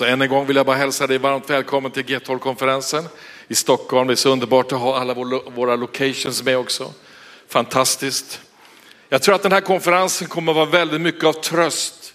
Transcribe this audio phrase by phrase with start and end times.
[0.00, 3.04] Så än en gång vill jag bara hälsa dig varmt välkommen till G12-konferensen
[3.48, 4.06] i Stockholm.
[4.06, 5.14] Det är så underbart att ha alla
[5.54, 6.92] våra locations med också.
[7.48, 8.40] Fantastiskt.
[9.08, 12.14] Jag tror att den här konferensen kommer att vara väldigt mycket av tröst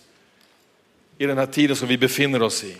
[1.18, 2.78] i den här tiden som vi befinner oss i.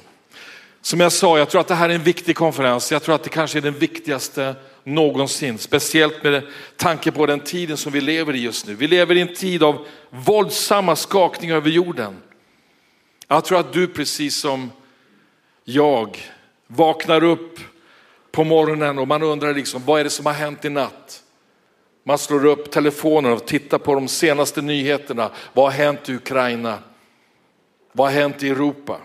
[0.82, 2.92] Som jag sa, jag tror att det här är en viktig konferens.
[2.92, 6.44] Jag tror att det kanske är den viktigaste någonsin, speciellt med
[6.78, 8.76] tanke på den tiden som vi lever i just nu.
[8.76, 12.18] Vi lever i en tid av våldsamma skakningar över jorden.
[13.28, 14.72] Jag tror att du precis som
[15.66, 16.18] jag
[16.68, 17.60] vaknar upp
[18.32, 21.24] på morgonen och man undrar liksom, vad är det som har hänt i natt?
[22.04, 25.32] Man slår upp telefonen och tittar på de senaste nyheterna.
[25.54, 26.80] Vad har hänt i Ukraina?
[27.92, 28.98] Vad har hänt i Europa?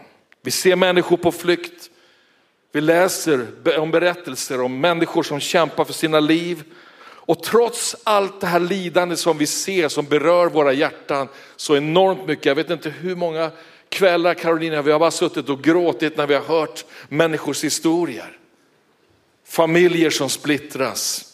[0.42, 1.90] Vi ser människor på flykt.
[2.72, 3.46] Vi läser
[3.78, 6.64] om berättelser om människor som kämpar för sina liv.
[7.02, 12.26] Och trots allt det här lidande som vi ser som berör våra hjärtan så enormt
[12.26, 12.46] mycket.
[12.46, 13.50] Jag vet inte hur många
[13.90, 18.38] kvällar Karolina, vi har bara suttit och gråtit när vi har hört människors historier.
[19.44, 21.26] Familjer som splittras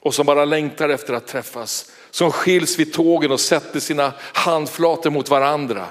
[0.00, 1.92] och som bara längtar efter att träffas.
[2.10, 5.86] Som skiljs vid tågen och sätter sina handflator mot varandra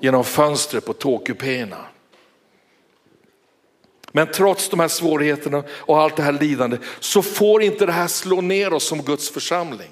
[0.00, 1.86] genom fönstret på tågkupéerna.
[4.12, 8.08] Men trots de här svårigheterna och allt det här lidande så får inte det här
[8.08, 9.90] slå ner oss som Guds församling.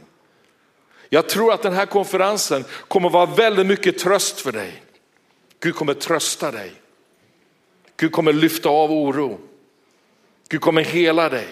[1.13, 4.83] Jag tror att den här konferensen kommer vara väldigt mycket tröst för dig.
[5.61, 6.73] Gud kommer trösta dig.
[7.97, 9.39] Gud kommer lyfta av oro.
[10.49, 11.47] Gud kommer hela dig.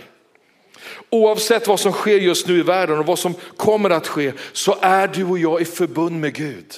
[1.10, 4.76] Oavsett vad som sker just nu i världen och vad som kommer att ske så
[4.80, 6.74] är du och jag i förbund med Gud.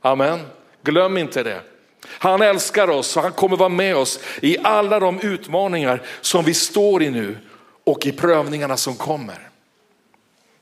[0.00, 0.40] Amen.
[0.82, 1.60] Glöm inte det.
[2.06, 6.54] Han älskar oss och han kommer vara med oss i alla de utmaningar som vi
[6.54, 7.38] står i nu
[7.84, 9.49] och i prövningarna som kommer.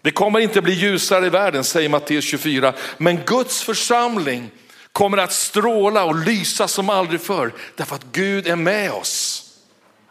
[0.03, 4.51] Det kommer inte bli ljusare i världen säger Matteus 24, men Guds församling
[4.93, 9.45] kommer att stråla och lysa som aldrig förr därför att Gud är med oss.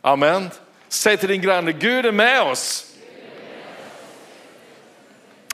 [0.01, 0.49] Amen.
[0.89, 2.85] Säg till din granne, Gud är med oss.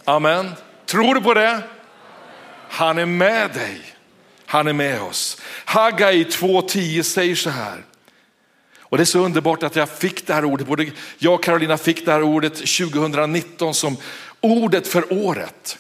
[0.06, 0.52] Amen.
[0.86, 1.62] Tror du på det?
[2.70, 3.82] Han är med dig.
[4.46, 5.42] Han är med oss.
[5.66, 7.84] Haggai 2.10 säger så här.
[8.94, 11.78] Och det är så underbart att jag fick det här ordet, både jag och Carolina
[11.78, 13.98] fick det här ordet 2019 som
[14.42, 15.78] ordet för året.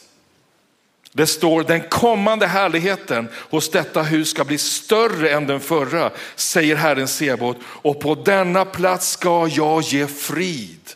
[1.12, 6.76] Det står den kommande härligheten hos detta hus ska bli större än den förra, säger
[6.76, 7.58] Herren Sebot.
[7.64, 10.92] Och på denna plats ska jag ge frid,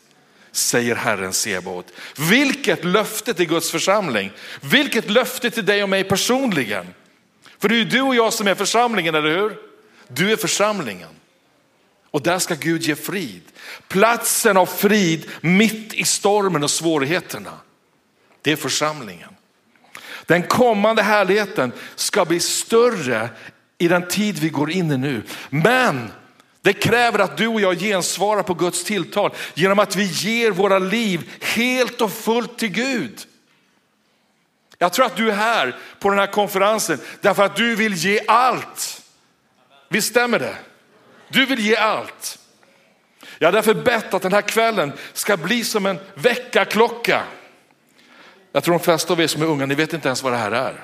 [0.51, 1.85] säger Herren Sebot.
[2.29, 4.31] Vilket löfte till Guds församling.
[4.61, 6.87] Vilket löfte till dig och mig personligen.
[7.59, 9.57] För det är ju du och jag som är församlingen, eller hur?
[10.07, 11.16] Du är församlingen.
[12.11, 13.41] Och där ska Gud ge frid.
[13.87, 17.53] Platsen av frid mitt i stormen och svårigheterna.
[18.41, 19.29] Det är församlingen.
[20.25, 23.29] Den kommande härligheten ska bli större
[23.77, 25.23] i den tid vi går in i nu.
[25.49, 26.11] Men
[26.61, 30.79] det kräver att du och jag gensvarar på Guds tilltal genom att vi ger våra
[30.79, 33.25] liv helt och fullt till Gud.
[34.77, 38.21] Jag tror att du är här på den här konferensen därför att du vill ge
[38.27, 39.01] allt.
[39.89, 40.55] Visst stämmer det?
[41.29, 42.39] Du vill ge allt.
[43.39, 47.23] Jag har därför bett att den här kvällen ska bli som en väckarklocka.
[48.51, 50.37] Jag tror de flesta av er som är unga, ni vet inte ens vad det
[50.37, 50.81] här är.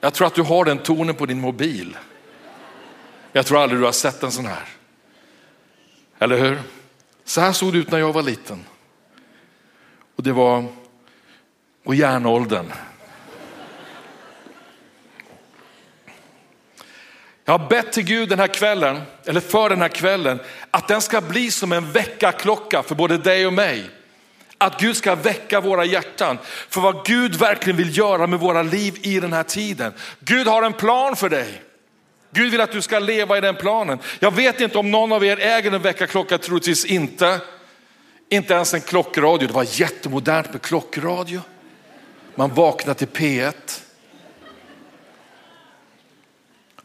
[0.00, 1.96] Jag tror att du har den tonen på din mobil.
[3.36, 4.68] Jag tror aldrig du har sett en sån här.
[6.18, 6.62] Eller hur?
[7.24, 8.64] Så här såg det ut när jag var liten.
[10.16, 10.64] Och det var
[11.84, 12.72] på järnåldern.
[17.44, 20.40] Jag har bett till Gud den här kvällen, eller för den här kvällen,
[20.70, 23.90] att den ska bli som en väckarklocka för både dig och mig.
[24.58, 28.98] Att Gud ska väcka våra hjärtan för vad Gud verkligen vill göra med våra liv
[29.02, 29.92] i den här tiden.
[30.20, 31.62] Gud har en plan för dig.
[32.34, 33.98] Gud vill att du ska leva i den planen.
[34.18, 37.40] Jag vet inte om någon av er äger en väckarklocka, troligtvis inte.
[38.28, 41.40] Inte ens en klockradio, det var jättemodernt med klockradio.
[42.34, 43.80] Man vaknade till P1.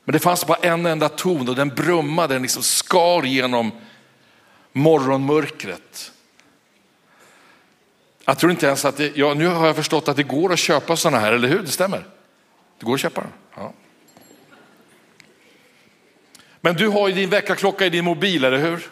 [0.04, 3.72] Men det fanns bara en enda ton och den brummade, den liksom skar genom
[4.72, 6.12] morgonmörkret.
[8.25, 10.60] Jag tror inte ens att det, ja, nu har jag förstått att det går att
[10.60, 11.60] köpa sådana här, eller hur?
[11.60, 12.06] Det stämmer.
[12.80, 13.31] Det går att köpa dem.
[13.56, 13.74] Ja.
[16.62, 18.90] Men du har ju din väckarklocka i din mobil, eller hur?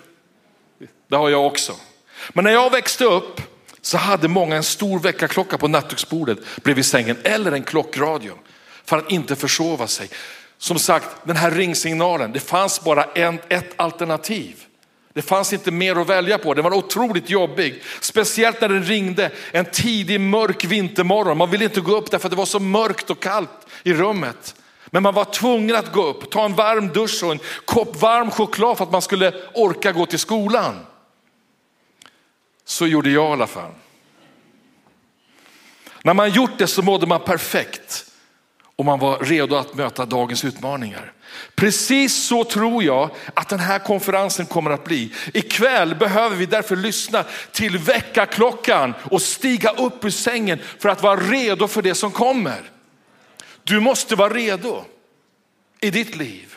[1.10, 1.74] Det har jag också.
[2.30, 3.42] Men när jag växte upp
[3.82, 8.34] så hade många en stor väckarklocka på nattduksbordet bredvid sängen eller en klockradio.
[8.86, 10.10] för att inte försova sig.
[10.58, 14.56] Som sagt, den här ringsignalen, det fanns bara en, ett alternativ.
[15.14, 17.84] Det fanns inte mer att välja på, den var otroligt jobbig.
[18.02, 21.38] Speciellt när den ringde en tidig mörk vintermorgon.
[21.38, 23.50] Man ville inte gå upp därför att det var så mörkt och kallt
[23.84, 24.56] i rummet.
[24.92, 28.32] Men man var tvungen att gå upp, ta en varm dusch och en kopp varm
[28.32, 30.86] choklad för att man skulle orka gå till skolan.
[32.66, 33.72] Så gjorde jag i alla fall.
[36.04, 38.06] När man gjort det så mådde man perfekt
[38.76, 41.14] och man var redo att möta dagens utmaningar.
[41.56, 45.14] Precis så tror jag att den här konferensen kommer att bli.
[45.34, 51.20] Ikväll behöver vi därför lyssna till väckarklockan och stiga upp ur sängen för att vara
[51.20, 52.62] redo för det som kommer.
[53.68, 54.86] Du måste vara redo
[55.82, 56.56] i ditt liv.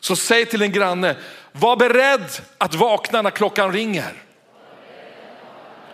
[0.00, 1.16] Så säg till din granne,
[1.52, 4.12] var beredd att vakna när klockan ringer.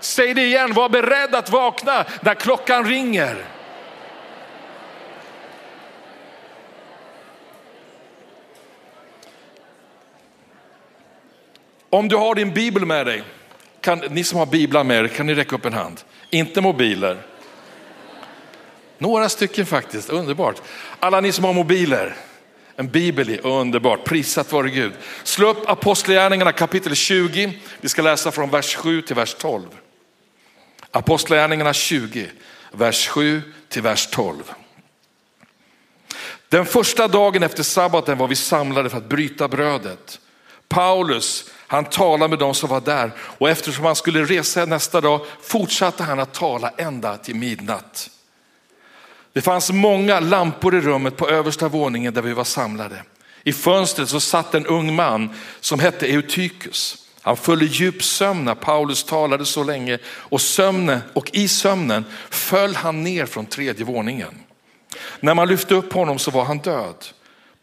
[0.01, 3.45] Säg det igen, var beredd att vakna när klockan ringer.
[11.91, 13.23] Om du har din bibel med dig,
[13.81, 16.01] kan, ni som har biblar med er, kan ni räcka upp en hand?
[16.31, 17.19] Inte mobiler.
[19.01, 20.63] Några stycken faktiskt, underbart.
[21.01, 22.17] Alla ni som har mobiler,
[22.77, 24.93] en bibel är underbart, prisat vare Gud.
[25.23, 29.67] Slå upp Apostlagärningarna kapitel 20, vi ska läsa från vers 7 till vers 12.
[30.91, 32.31] Apostlagärningarna 20,
[32.73, 34.53] vers 7 till vers 12.
[36.49, 40.21] Den första dagen efter sabbaten var vi samlade för att bryta brödet.
[40.69, 45.21] Paulus, han talade med de som var där och eftersom han skulle resa nästa dag
[45.43, 48.11] fortsatte han att tala ända till midnatt.
[49.33, 53.03] Det fanns många lampor i rummet på översta våningen där vi var samlade.
[53.45, 55.31] I fönstret så satt en ung man
[55.61, 57.07] som hette Eutykus.
[57.23, 62.05] Han föll i djup sömn när Paulus talade så länge och, sömne, och i sömnen
[62.31, 64.35] föll han ner från tredje våningen.
[65.21, 67.07] När man lyfte upp honom så var han död.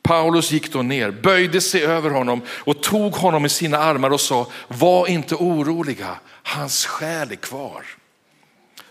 [0.03, 4.21] Paulus gick då ner, böjde sig över honom och tog honom i sina armar och
[4.21, 7.85] sa, var inte oroliga, hans själ är kvar.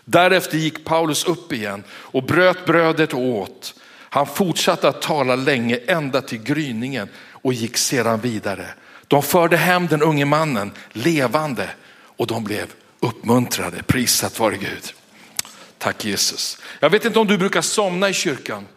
[0.09, 3.73] Därefter gick Paulus upp igen och bröt brödet och åt.
[4.09, 8.65] Han fortsatte att tala länge ända till gryningen och gick sedan vidare.
[9.07, 11.69] De förde hem den unge mannen levande
[12.17, 13.83] och de blev uppmuntrade.
[13.83, 14.93] Prisat vare Gud.
[15.77, 16.57] Tack Jesus.
[16.79, 18.67] Jag vet inte om du brukar somna i kyrkan.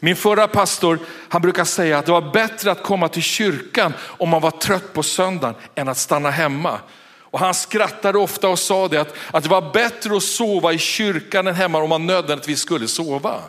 [0.00, 0.98] Min förra pastor,
[1.28, 4.92] han brukar säga att det var bättre att komma till kyrkan om man var trött
[4.92, 6.78] på söndagen än att stanna hemma.
[7.34, 10.78] Och han skrattade ofta och sa det att, att det var bättre att sova i
[10.78, 13.40] kyrkan än hemma om man nödvändigtvis skulle sova.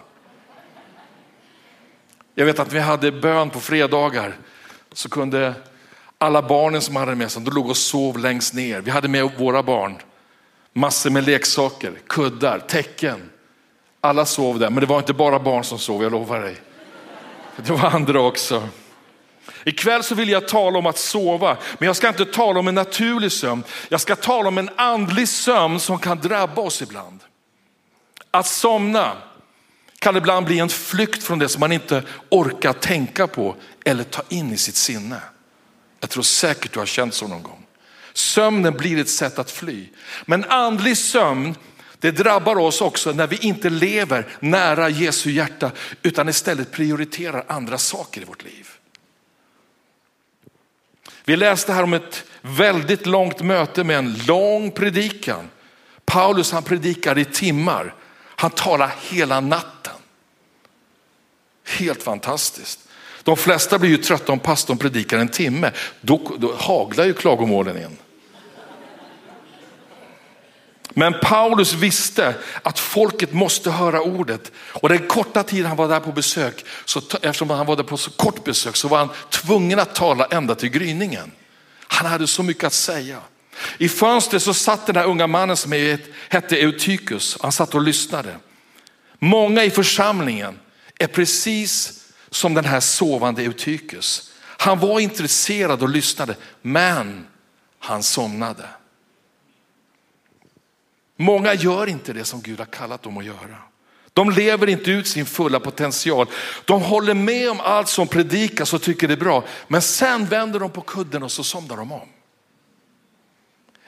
[2.36, 4.38] Jag vet att vi hade bön på fredagar
[4.94, 5.54] så kunde
[6.18, 8.82] alla barnen som hade med sig, de låg och sov längst ner.
[8.82, 9.98] Vi hade med våra barn,
[10.74, 13.30] massor med leksaker, kuddar, täcken.
[14.02, 16.56] Alla sov där, men det var inte bara barn som sov, jag lovar dig.
[17.58, 18.64] Det var andra också.
[19.67, 22.75] Ikväll så vill jag tala om att sova, men jag ska inte tala om en
[22.75, 23.63] naturlig sömn.
[23.89, 27.19] Jag ska tala om en andlig sömn som kan drabba oss ibland.
[28.31, 29.17] Att somna
[30.00, 34.23] kan ibland bli en flykt från det som man inte orkar tänka på eller ta
[34.29, 35.19] in i sitt sinne.
[36.00, 37.65] Jag tror säkert du har känt så någon gång.
[38.13, 39.88] Sömnen blir ett sätt att fly.
[40.25, 41.56] Men andlig sömn,
[42.00, 45.71] det drabbar oss också när vi inte lever nära Jesu hjärta
[46.01, 48.75] utan istället prioriterar andra saker i vårt liv.
[51.25, 55.50] Vi läste här om ett väldigt långt möte med en lång predikan.
[56.05, 57.94] Paulus han predikar i timmar.
[58.15, 59.94] Han talar hela natten.
[61.67, 62.79] Helt fantastiskt.
[63.24, 65.72] De flesta blir ju trötta om pastorn predikar en timme.
[66.01, 67.98] Då, då haglar ju klagomålen in.
[70.98, 76.00] Men Paulus visste att folket måste höra ordet och den korta tid han var där
[76.00, 79.80] på besök, så, eftersom han var där på så kort besök så var han tvungen
[79.80, 81.32] att tala ända till gryningen.
[81.88, 83.22] Han hade så mycket att säga.
[83.78, 85.98] I fönstret så satt den här unga mannen som
[86.30, 88.36] hette Eutykus, han satt och lyssnade.
[89.20, 90.60] Många i församlingen
[91.00, 94.32] är precis som den här sovande Eutykus.
[94.58, 97.28] Han var intresserad och lyssnade, men
[97.80, 98.64] han somnade.
[101.17, 103.57] Många gör inte det som Gud har kallat dem att göra.
[104.13, 106.27] De lever inte ut sin fulla potential.
[106.65, 109.43] De håller med om allt som predikas och tycker det är bra.
[109.67, 112.10] Men sen vänder de på kudden och så somnar de om.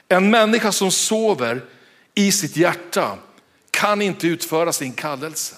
[0.08, 1.64] En människa som sover
[2.14, 3.18] i sitt hjärta
[3.70, 5.54] kan inte utföra sin kallelse.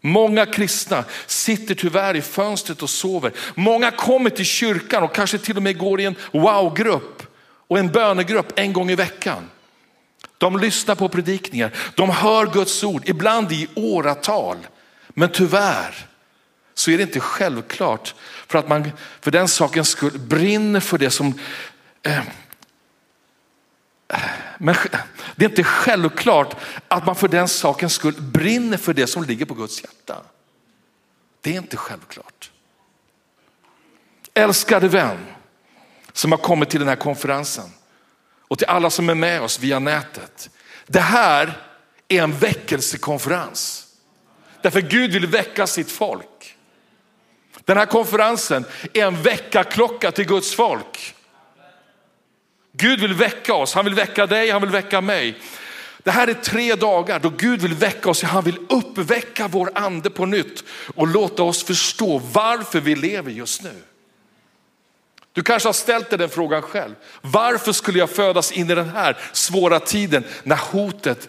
[0.00, 3.32] Många kristna sitter tyvärr i fönstret och sover.
[3.54, 7.22] Många kommer till kyrkan och kanske till och med går i en wow-grupp
[7.68, 9.50] och en bönegrupp en gång i veckan.
[10.44, 14.56] De lyssnar på predikningar, de hör Guds ord, ibland i åratal.
[15.08, 16.06] Men tyvärr
[16.74, 18.14] så är det inte självklart
[18.46, 21.38] för att man för den sakens skull brinner för det som
[22.02, 22.22] eh,
[24.58, 24.74] men
[25.36, 26.56] det är inte självklart
[26.88, 30.22] att man för den sakens skull brinner för det som ligger på Guds hjärta.
[31.40, 32.50] Det är inte självklart.
[34.34, 35.26] Älskade vän
[36.12, 37.70] som har kommit till den här konferensen
[38.54, 40.50] och till alla som är med oss via nätet.
[40.86, 41.58] Det här
[42.08, 43.86] är en väckelsekonferens.
[44.62, 46.56] Därför Gud vill väcka sitt folk.
[47.64, 51.14] Den här konferensen är en väckarklocka till Guds folk.
[52.72, 55.38] Gud vill väcka oss, han vill väcka dig, han vill väcka mig.
[56.02, 60.10] Det här är tre dagar då Gud vill väcka oss, han vill uppväcka vår ande
[60.10, 63.82] på nytt och låta oss förstå varför vi lever just nu.
[65.34, 66.94] Du kanske har ställt dig den frågan själv.
[67.20, 71.28] Varför skulle jag födas in i den här svåra tiden när hotet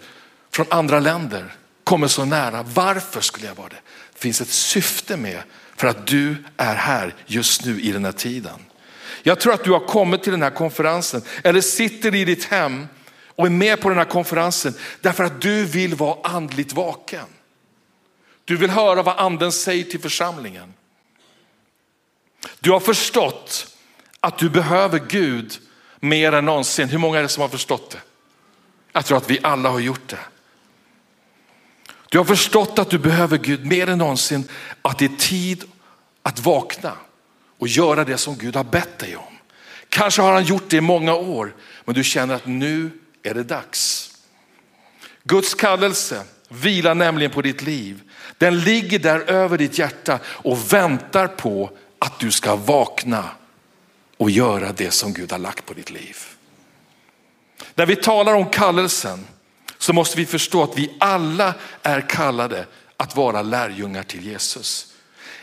[0.51, 2.63] från andra länder kommer så nära?
[2.63, 3.81] Varför skulle jag vara det?
[4.13, 5.41] Det finns ett syfte med
[5.75, 8.65] för att du är här just nu i den här tiden.
[9.23, 12.87] Jag tror att du har kommit till den här konferensen eller sitter i ditt hem
[13.35, 17.25] och är med på den här konferensen därför att du vill vara andligt vaken.
[18.45, 20.73] Du vill höra vad anden säger till församlingen.
[22.59, 23.74] Du har förstått
[24.25, 25.59] att du behöver Gud
[25.99, 26.89] mer än någonsin.
[26.89, 28.01] Hur många är det som har förstått det?
[28.91, 30.19] Jag tror att vi alla har gjort det.
[32.09, 34.49] Du har förstått att du behöver Gud mer än någonsin,
[34.81, 35.63] att det är tid
[36.23, 36.93] att vakna
[37.59, 39.37] och göra det som Gud har bett dig om.
[39.89, 41.55] Kanske har han gjort det i många år,
[41.85, 42.91] men du känner att nu
[43.23, 44.11] är det dags.
[45.23, 48.01] Guds kallelse vilar nämligen på ditt liv.
[48.37, 53.29] Den ligger där över ditt hjärta och väntar på att du ska vakna
[54.17, 56.17] och göra det som Gud har lagt på ditt liv.
[57.75, 59.25] När vi talar om kallelsen
[59.77, 61.53] så måste vi förstå att vi alla
[61.83, 62.65] är kallade
[62.97, 64.91] att vara lärjungar till Jesus.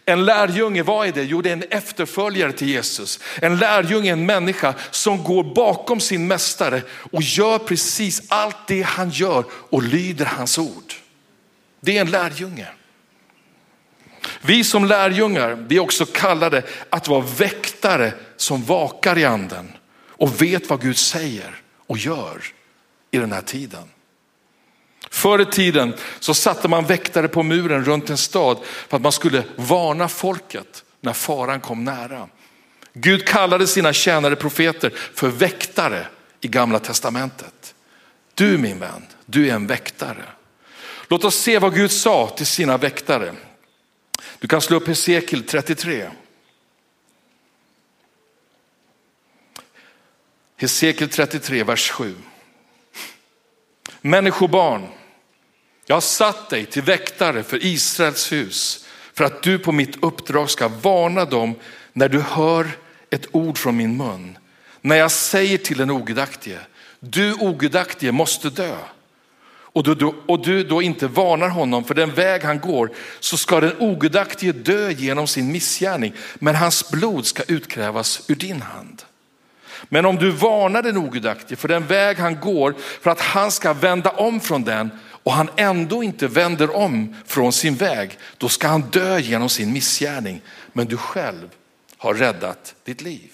[0.04, 1.22] En lärjunge, vad är det?
[1.22, 3.20] Jo, det är en efterföljare till Jesus.
[3.42, 8.82] En lärjunge är en människa som går bakom sin mästare och gör precis allt det
[8.82, 10.94] han gör och lyder hans ord.
[11.80, 12.68] Det är en lärjunge.
[14.40, 18.12] Vi som lärjungar, vi är också kallade att vara väktare
[18.42, 19.72] som vakar i anden
[20.08, 22.44] och vet vad Gud säger och gör
[23.10, 23.84] i den här tiden.
[25.10, 28.58] Förr i tiden så satte man väktare på muren runt en stad
[28.88, 32.28] för att man skulle varna folket när faran kom nära.
[32.92, 36.06] Gud kallade sina tjänare profeter för väktare
[36.40, 37.74] i gamla testamentet.
[38.34, 40.24] Du min vän, du är en väktare.
[41.08, 43.34] Låt oss se vad Gud sa till sina väktare.
[44.38, 46.10] Du kan slå upp Hesekiel 33.
[50.62, 52.14] Hesekiel 33, vers 7.
[54.00, 54.86] Människobarn,
[55.86, 60.50] jag har satt dig till väktare för Israels hus för att du på mitt uppdrag
[60.50, 61.54] ska varna dem
[61.92, 62.70] när du hör
[63.10, 64.38] ett ord från min mun.
[64.80, 66.58] När jag säger till den ogudaktige,
[67.00, 68.76] du ogudaktige måste dö.
[69.48, 72.90] Och du, och du då inte varnar honom för den väg han går
[73.20, 78.62] så ska den ogudaktige dö genom sin missgärning men hans blod ska utkrävas ur din
[78.62, 79.02] hand.
[79.88, 83.72] Men om du varnar den ogudaktige för den väg han går för att han ska
[83.72, 84.90] vända om från den
[85.22, 89.72] och han ändå inte vänder om från sin väg, då ska han dö genom sin
[89.72, 90.40] missgärning.
[90.72, 91.50] Men du själv
[91.96, 93.30] har räddat ditt liv.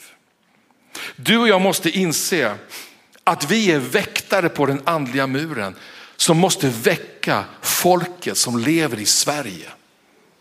[1.16, 2.54] Du och jag måste inse
[3.24, 5.74] att vi är väktare på den andliga muren
[6.16, 9.68] som måste väcka folket som lever i Sverige,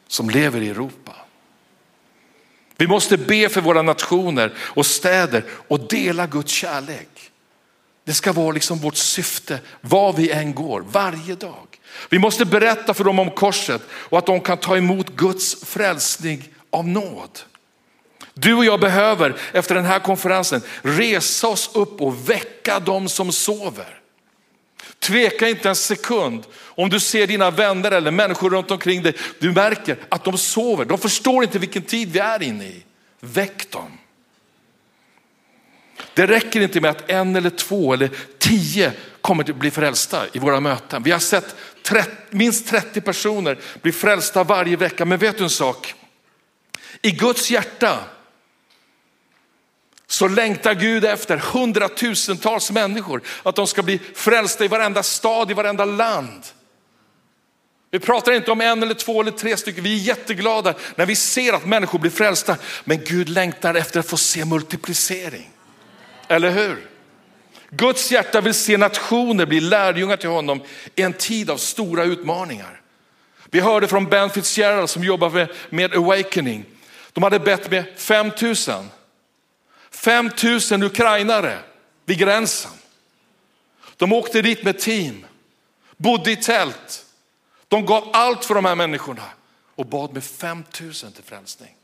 [0.07, 1.15] som lever i Europa.
[2.77, 7.31] Vi måste be för våra nationer och städer och dela Guds kärlek.
[8.05, 11.67] Det ska vara liksom vårt syfte var vi än går, varje dag.
[12.09, 16.49] Vi måste berätta för dem om korset och att de kan ta emot Guds frälsning
[16.69, 17.39] av nåd.
[18.33, 23.31] Du och jag behöver efter den här konferensen resa oss upp och väcka dem som
[23.31, 23.96] sover.
[24.99, 29.13] Tveka inte en sekund om du ser dina vänner eller människor runt omkring dig.
[29.39, 30.85] Du märker att de sover.
[30.85, 32.83] De förstår inte vilken tid vi är inne i.
[33.19, 33.97] Väck dem.
[36.13, 40.39] Det räcker inte med att en eller två eller tio kommer att bli frälsta i
[40.39, 41.03] våra möten.
[41.03, 45.05] Vi har sett 30, minst 30 personer bli frälsta varje vecka.
[45.05, 45.93] Men vet du en sak?
[47.01, 47.99] I Guds hjärta
[50.07, 53.21] så längtar Gud efter hundratusentals människor.
[53.43, 56.43] Att de ska bli frälsta i varenda stad, i varenda land.
[57.91, 59.83] Vi pratar inte om en eller två eller tre stycken.
[59.83, 62.57] Vi är jätteglada när vi ser att människor blir frälsta.
[62.83, 65.49] Men Gud längtar efter att få se multiplicering.
[66.27, 66.87] Eller hur?
[67.69, 70.61] Guds hjärta vill se nationer bli lärjungar till honom
[70.95, 72.81] i en tid av stora utmaningar.
[73.51, 76.65] Vi hörde från Ben Fitzgerald som jobbar med, med Awakening.
[77.13, 78.55] De hade bett med 5 000.
[80.07, 80.31] 5
[80.71, 81.59] 000 ukrainare
[82.05, 82.71] vid gränsen.
[83.97, 85.25] De åkte dit med team,
[85.97, 87.05] bodde i tält.
[87.67, 89.23] De gav allt för de här människorna
[89.75, 91.75] och bad med 5 000 till frälsning.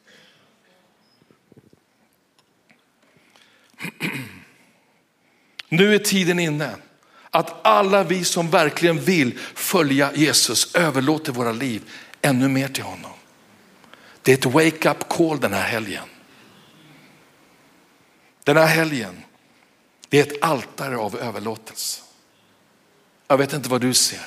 [5.69, 6.75] Nu är tiden inne
[7.29, 11.81] att alla vi som verkligen vill följa Jesus överlåter våra liv
[12.21, 13.11] ännu mer till honom.
[14.21, 16.12] Det är ett wake up call den här helgen.
[18.43, 19.23] Den här helgen,
[20.09, 22.01] det är ett altare av överlåtelse.
[23.27, 24.25] Jag vet inte vad du ser,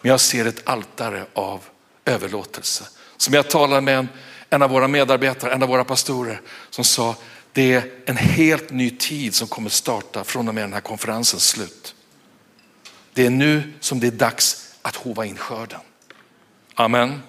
[0.00, 1.64] men jag ser ett altare av
[2.04, 2.84] överlåtelse.
[3.16, 4.08] Som jag talade med en,
[4.50, 7.16] en av våra medarbetare, en av våra pastorer som sa,
[7.52, 11.48] det är en helt ny tid som kommer starta från och med den här konferensens
[11.48, 11.94] slut.
[13.12, 15.80] Det är nu som det är dags att hova in skörden.
[16.74, 17.22] Amen.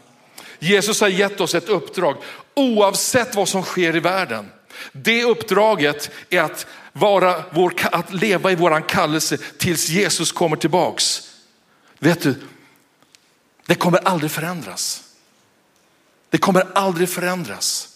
[0.60, 2.18] Jesus har gett oss ett uppdrag
[2.54, 4.50] oavsett vad som sker i världen.
[4.92, 11.30] Det uppdraget är att, vara vår, att leva i våran kallelse tills Jesus kommer tillbaks.
[12.00, 12.36] Vet du,
[13.66, 15.04] det kommer aldrig förändras.
[16.30, 17.90] Det kommer aldrig förändras.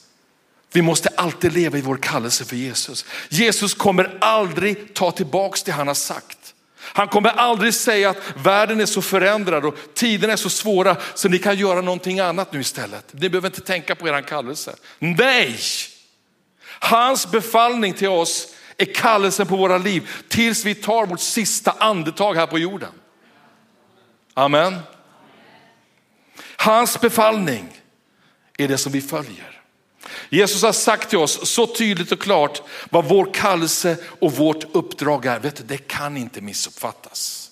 [0.74, 3.06] Vi måste alltid leva i vår kallelse för Jesus.
[3.30, 6.38] Jesus kommer aldrig ta tillbaks det han har sagt.
[6.82, 11.30] Han kommer aldrig säga att världen är så förändrad och tiderna är så svåra så
[11.30, 13.14] ni kan göra någonting annat nu istället.
[13.14, 14.76] Ni behöver inte tänka på er kallelse.
[15.00, 15.60] Nej!
[16.84, 18.48] Hans befallning till oss
[18.78, 22.92] är kallelsen på våra liv tills vi tar vårt sista andetag här på jorden.
[24.34, 24.80] Amen.
[26.58, 27.82] Hans befallning
[28.58, 29.62] är det som vi följer.
[30.30, 35.26] Jesus har sagt till oss så tydligt och klart vad vår kallelse och vårt uppdrag
[35.26, 35.40] är.
[35.40, 37.52] Vet du, det kan inte missuppfattas.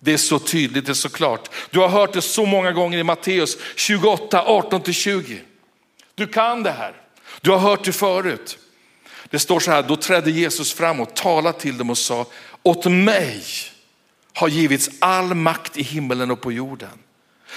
[0.00, 1.50] Det är så tydligt, det är så klart.
[1.70, 5.38] Du har hört det så många gånger i Matteus 28, 18-20.
[6.14, 7.07] Du kan det här.
[7.40, 8.58] Du har hört det förut.
[9.30, 12.26] Det står så här, då trädde Jesus fram och talade till dem och sa,
[12.62, 13.44] åt mig
[14.34, 16.98] har givits all makt i himmelen och på jorden.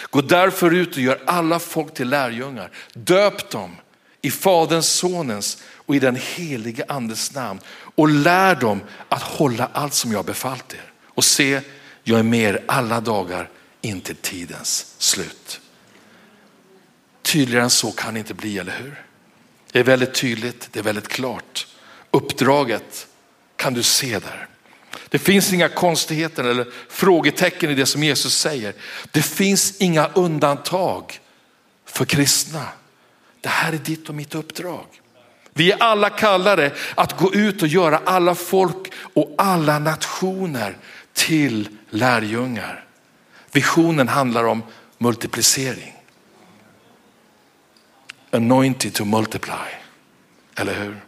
[0.10, 2.72] Gå därför ut och gör alla folk till lärjungar.
[2.94, 3.76] Döp dem
[4.22, 7.60] i Faderns, Sonens och i den helige Andes namn
[7.96, 10.92] och lär dem att hålla allt som jag befallt er.
[11.08, 11.62] Och se,
[12.04, 13.50] jag är med er alla dagar
[13.82, 15.62] in till tidens slut.
[17.22, 19.06] Tydligare än så kan det inte bli, eller hur?
[19.72, 21.68] Det är väldigt tydligt, det är väldigt klart.
[22.12, 23.08] Uppdraget
[23.56, 24.48] kan du se där.
[25.10, 28.74] Det finns inga konstigheter eller frågetecken i det som Jesus säger.
[29.12, 31.20] Det finns inga undantag
[31.86, 32.66] för kristna.
[33.42, 34.86] Det här är ditt och mitt uppdrag.
[35.54, 40.78] Vi är alla kallade att gå ut och göra alla folk och alla nationer
[41.14, 42.86] till lärjungar.
[43.52, 44.64] Visionen handlar om
[44.98, 46.01] multiplicering.
[48.32, 49.68] Anointed to multiply,
[50.56, 51.02] eller hur?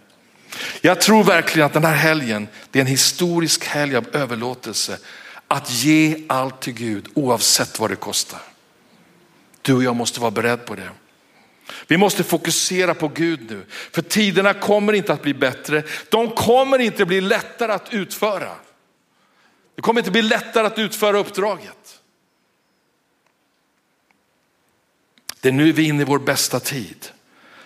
[0.81, 4.97] Jag tror verkligen att den här helgen, det är en historisk helg av överlåtelse.
[5.47, 8.39] Att ge allt till Gud oavsett vad det kostar.
[9.61, 10.89] Du och jag måste vara beredd på det.
[11.87, 15.83] Vi måste fokusera på Gud nu, för tiderna kommer inte att bli bättre.
[16.09, 18.51] De kommer inte bli lättare att utföra.
[19.75, 21.99] Det kommer inte bli lättare att utföra uppdraget.
[25.43, 27.07] Det är nu vi är inne i vår bästa tid.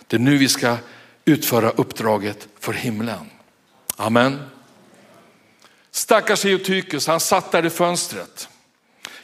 [0.08, 0.78] Det är nu vi ska
[1.26, 3.30] utföra uppdraget för himlen.
[3.96, 4.40] Amen.
[5.92, 8.50] Stackars Eutychus, han satt där i fönstret.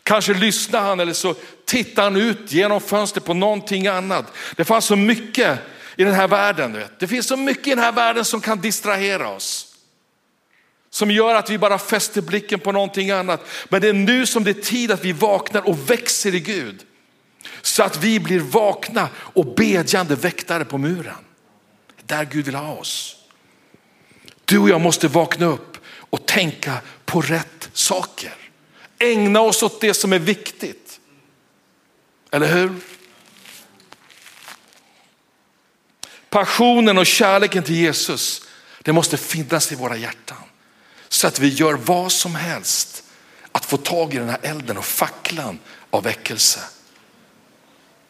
[0.03, 1.35] Kanske lyssnade han eller så
[1.65, 4.25] tittade han ut genom fönstret på någonting annat.
[4.55, 5.59] Det fanns så mycket
[5.95, 6.73] i den här världen.
[6.73, 6.99] Vet.
[6.99, 9.75] Det finns så mycket i den här världen som kan distrahera oss.
[10.89, 13.45] Som gör att vi bara fäster blicken på någonting annat.
[13.69, 16.85] Men det är nu som det är tid att vi vaknar och växer i Gud.
[17.61, 21.15] Så att vi blir vakna och bedjande väktare på muren.
[22.05, 23.15] Där Gud vill ha oss.
[24.45, 28.35] Du och jag måste vakna upp och tänka på rätt saker
[29.03, 30.99] ägna oss åt det som är viktigt.
[32.31, 32.75] Eller hur?
[36.29, 38.41] Passionen och kärleken till Jesus,
[38.81, 40.37] det måste finnas i våra hjärtan.
[41.09, 43.03] Så att vi gör vad som helst
[43.51, 46.59] att få tag i den här elden och facklan av väckelse.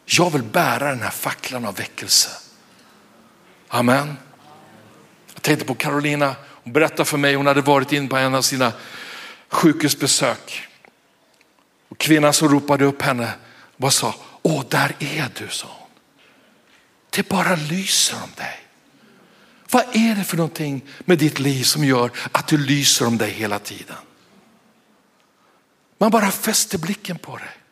[0.05, 2.29] Jag vill bära den här facklan av väckelse.
[3.67, 4.17] Amen.
[5.33, 8.41] Jag tänkte på Carolina, hon berättade för mig, hon hade varit in på en av
[8.41, 8.71] sina
[9.49, 10.67] sjukhusbesök.
[11.89, 13.33] Och kvinnan som ropade upp henne
[13.77, 15.89] bara sa, åh där är du, sa hon.
[17.09, 18.59] Det bara lyser om dig.
[19.71, 23.31] Vad är det för någonting med ditt liv som gör att du lyser om dig
[23.31, 23.95] hela tiden?
[25.97, 27.62] Man bara fäster blicken på dig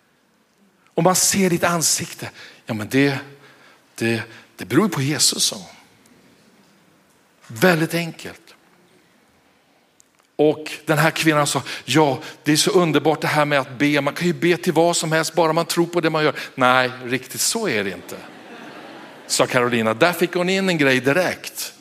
[1.01, 2.29] och man ser ditt ansikte.
[2.65, 3.17] Ja men det,
[3.95, 4.23] det,
[4.55, 5.57] det beror på Jesus sa
[7.47, 8.55] Väldigt enkelt.
[10.35, 14.01] Och den här kvinnan sa, ja det är så underbart det här med att be,
[14.01, 16.35] man kan ju be till vad som helst bara man tror på det man gör.
[16.55, 18.15] Nej, riktigt så är det inte.
[19.27, 21.73] Sa Carolina, där fick hon in en grej direkt.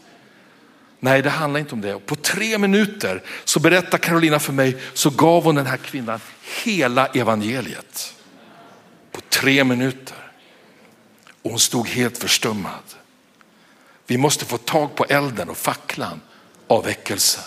[1.01, 2.07] Nej, det handlar inte om det.
[2.07, 6.21] På tre minuter så berättar Carolina för mig, så gav hon den här kvinnan
[6.65, 8.15] hela evangeliet.
[9.31, 10.17] Tre minuter.
[11.43, 12.83] Och hon stod helt förstummad.
[14.07, 16.21] Vi måste få tag på elden och facklan
[16.67, 17.41] av väckelse.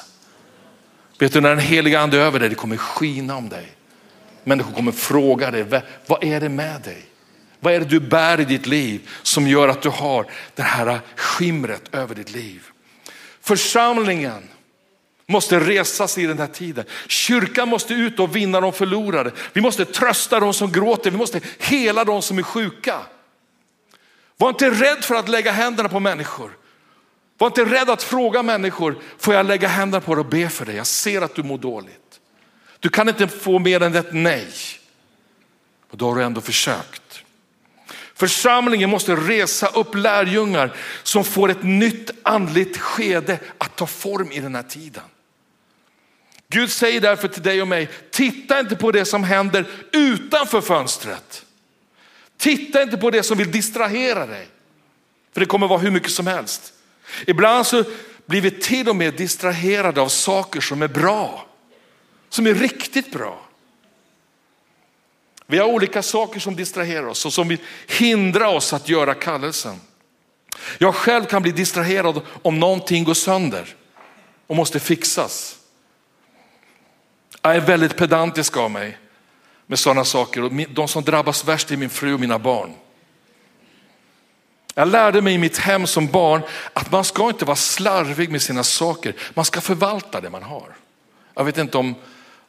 [1.19, 3.71] Vet du när den heliga ande är över dig, det kommer skina om dig.
[4.43, 7.05] Människor kommer fråga dig, vad är det med dig?
[7.59, 11.01] Vad är det du bär i ditt liv som gör att du har det här
[11.15, 12.63] skimret över ditt liv?
[13.41, 14.49] Församlingen
[15.27, 16.85] måste resa i den här tiden.
[17.07, 19.31] Kyrkan måste ut och vinna de förlorade.
[19.53, 22.99] Vi måste trösta de som gråter, vi måste hela de som är sjuka.
[24.37, 26.57] Var inte rädd för att lägga händerna på människor.
[27.37, 30.65] Var inte rädd att fråga människor, får jag lägga händerna på dig och be för
[30.65, 30.75] dig?
[30.75, 32.19] Jag ser att du mår dåligt.
[32.79, 34.47] Du kan inte få mer än ett nej.
[35.91, 37.23] Och då har du ändå försökt.
[38.15, 44.39] Församlingen måste resa upp lärjungar som får ett nytt andligt skede att ta form i
[44.39, 45.03] den här tiden.
[46.53, 51.45] Gud säger därför till dig och mig, titta inte på det som händer utanför fönstret.
[52.37, 54.47] Titta inte på det som vill distrahera dig.
[55.33, 56.73] För det kommer vara hur mycket som helst.
[57.27, 57.83] Ibland så
[58.25, 61.47] blir vi till och med distraherade av saker som är bra.
[62.29, 63.41] Som är riktigt bra.
[65.47, 69.81] Vi har olika saker som distraherar oss och som vill hindra oss att göra kallelsen.
[70.77, 73.75] Jag själv kan bli distraherad om någonting går sönder
[74.47, 75.59] och måste fixas.
[77.45, 78.97] Jag är väldigt pedantisk av mig
[79.67, 82.73] med sådana saker och de som drabbas värst är min fru och mina barn.
[84.75, 86.41] Jag lärde mig i mitt hem som barn
[86.73, 90.75] att man ska inte vara slarvig med sina saker, man ska förvalta det man har.
[91.33, 91.95] Jag vet inte om,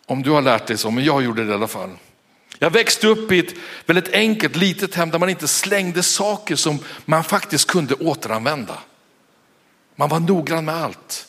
[0.07, 1.90] om du har lärt dig så, men jag gjorde det i alla fall.
[2.59, 3.54] Jag växte upp i ett
[3.87, 8.78] väldigt enkelt litet hem där man inte slängde saker som man faktiskt kunde återanvända.
[9.96, 11.28] Man var noggrann med allt.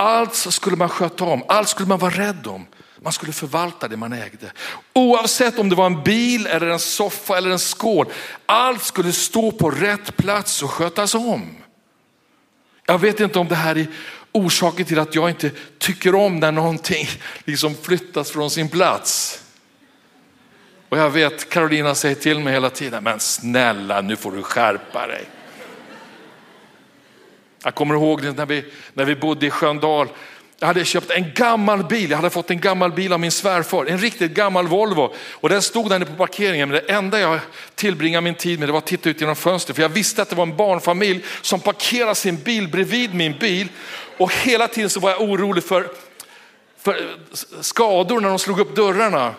[0.00, 2.66] Allt skulle man sköta om, allt skulle man vara rädd om.
[3.02, 4.52] Man skulle förvalta det man ägde.
[4.92, 8.06] Oavsett om det var en bil eller en soffa eller en skål.
[8.46, 11.56] Allt skulle stå på rätt plats och skötas om.
[12.86, 13.86] Jag vet inte om det här är
[14.32, 17.06] orsaken till att jag inte tycker om när någonting
[17.44, 19.42] liksom flyttas från sin plats.
[20.88, 25.06] Och jag vet Carolina säger till mig hela tiden, men snälla nu får du skärpa
[25.06, 25.28] dig.
[27.64, 30.08] Jag kommer ihåg när vi, när vi bodde i Sköndal
[30.60, 33.86] jag hade köpt en gammal bil, jag hade fått en gammal bil av min svärfar,
[33.86, 35.14] en riktigt gammal Volvo.
[35.30, 37.40] Och den stod där på parkeringen, men det enda jag
[37.74, 39.76] tillbringade min tid med det var att titta ut genom fönstret.
[39.76, 43.68] För jag visste att det var en barnfamilj som parkerade sin bil bredvid min bil.
[44.18, 45.90] Och hela tiden så var jag orolig för,
[46.78, 47.16] för
[47.60, 49.34] skador när de slog upp dörrarna.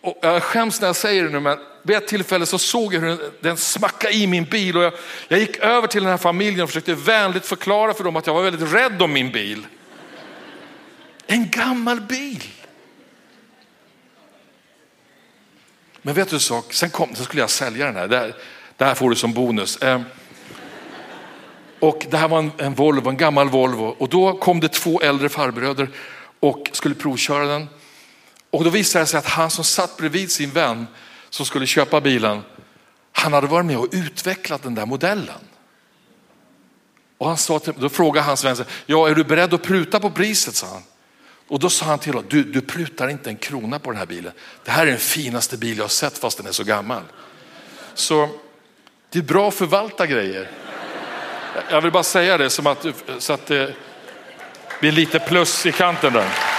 [0.00, 3.00] Och jag skäms när jag säger det nu, men vid ett tillfälle så såg jag
[3.00, 4.92] hur den smackade i min bil och jag,
[5.28, 8.34] jag gick över till den här familjen och försökte vänligt förklara för dem att jag
[8.34, 9.66] var väldigt rädd om min bil.
[11.26, 12.42] En gammal bil.
[16.02, 18.08] Men vet du en sak, sen, kom, sen skulle jag sälja den här.
[18.08, 18.34] Det här,
[18.76, 19.82] det här får du som bonus.
[19.82, 20.04] Ehm,
[21.80, 23.84] och det här var en, en Volvo, en gammal Volvo.
[23.98, 25.88] Och då kom det två äldre farbröder
[26.40, 27.68] och skulle provköra den.
[28.50, 30.86] Och då visade det sig att han som satt bredvid sin vän
[31.32, 32.42] som skulle köpa bilen,
[33.12, 35.40] han hade varit med och utvecklat den där modellen.
[37.18, 40.10] Och han sa till, då frågade hans vän, ja är du beredd att pruta på
[40.10, 40.54] priset?
[40.54, 40.82] sa han.
[41.48, 44.06] Och då sa han till honom, du, du prutar inte en krona på den här
[44.06, 44.32] bilen.
[44.64, 47.02] Det här är den finaste bil jag har sett fast den är så gammal.
[47.94, 48.28] Så
[49.10, 50.50] det är bra att förvalta grejer.
[51.70, 52.86] Jag vill bara säga det som att,
[53.18, 53.74] så att eh, det
[54.80, 56.51] blir lite plus i kanten där.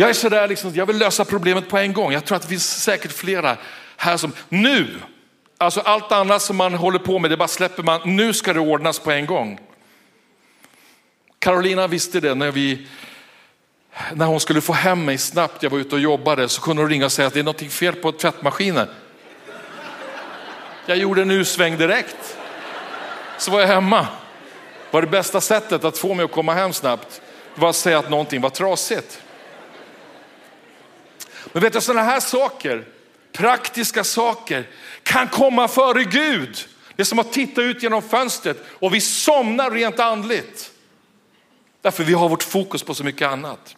[0.00, 2.12] Jag är sådär, liksom, jag vill lösa problemet på en gång.
[2.12, 3.56] Jag tror att det finns säkert flera
[3.96, 5.00] här som nu,
[5.58, 8.16] alltså allt annat som man håller på med, det bara släpper man.
[8.16, 9.60] Nu ska det ordnas på en gång.
[11.38, 12.86] Carolina visste det när vi
[14.12, 16.90] när hon skulle få hem mig snabbt, jag var ute och jobbade, så kunde hon
[16.90, 18.88] ringa och säga att det är något fel på tvättmaskinen.
[20.86, 22.38] Jag gjorde en U-sväng direkt.
[23.38, 24.06] Så var jag hemma.
[24.90, 27.22] var det bästa sättet att få mig att komma hem snabbt.
[27.54, 29.22] Det var att säga att någonting var trasigt.
[31.52, 32.86] Men vet du, sådana här saker,
[33.32, 34.68] praktiska saker,
[35.02, 36.68] kan komma före Gud.
[36.96, 40.70] Det är som att titta ut genom fönstret och vi somnar rent andligt.
[41.82, 43.76] Därför vi har vårt fokus på så mycket annat.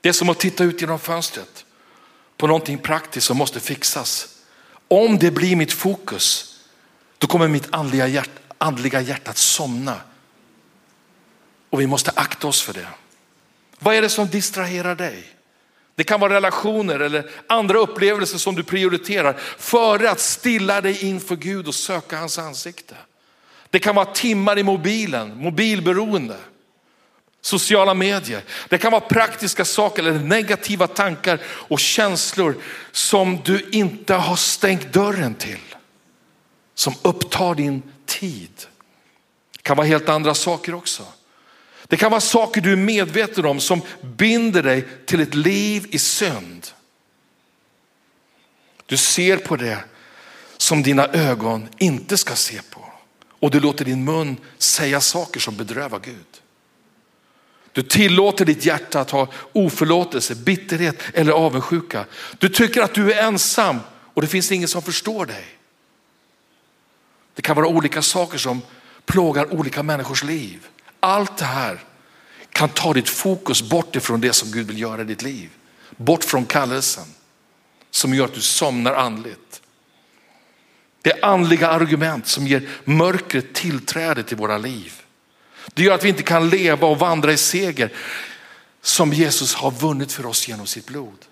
[0.00, 1.64] Det är som att titta ut genom fönstret
[2.36, 4.36] på någonting praktiskt som måste fixas.
[4.88, 6.56] Om det blir mitt fokus,
[7.18, 10.00] då kommer mitt andliga hjärta, andliga hjärta att somna.
[11.70, 12.88] Och vi måste akta oss för det.
[13.82, 15.24] Vad är det som distraherar dig?
[15.94, 21.36] Det kan vara relationer eller andra upplevelser som du prioriterar före att stilla dig inför
[21.36, 22.94] Gud och söka hans ansikte.
[23.70, 26.36] Det kan vara timmar i mobilen, mobilberoende,
[27.40, 28.42] sociala medier.
[28.68, 32.56] Det kan vara praktiska saker eller negativa tankar och känslor
[32.92, 35.60] som du inte har stängt dörren till.
[36.74, 38.66] Som upptar din tid.
[39.56, 41.02] Det kan vara helt andra saker också.
[41.90, 45.98] Det kan vara saker du är medveten om som binder dig till ett liv i
[45.98, 46.66] synd.
[48.86, 49.84] Du ser på det
[50.56, 52.84] som dina ögon inte ska se på.
[53.28, 56.40] Och du låter din mun säga saker som bedrövar Gud.
[57.72, 62.04] Du tillåter ditt hjärta att ha oförlåtelse, bitterhet eller avundsjuka.
[62.38, 63.80] Du tycker att du är ensam
[64.14, 65.44] och det finns ingen som förstår dig.
[67.34, 68.62] Det kan vara olika saker som
[69.04, 70.66] plågar olika människors liv.
[71.00, 71.84] Allt det här
[72.50, 75.50] kan ta ditt fokus bort ifrån det som Gud vill göra i ditt liv.
[75.96, 77.04] Bort från kallelsen
[77.90, 79.62] som gör att du somnar andligt.
[81.02, 85.02] Det är andliga argument som ger mörkret tillträde till våra liv.
[85.74, 87.92] Det gör att vi inte kan leva och vandra i seger
[88.80, 91.26] som Jesus har vunnit för oss genom sitt blod.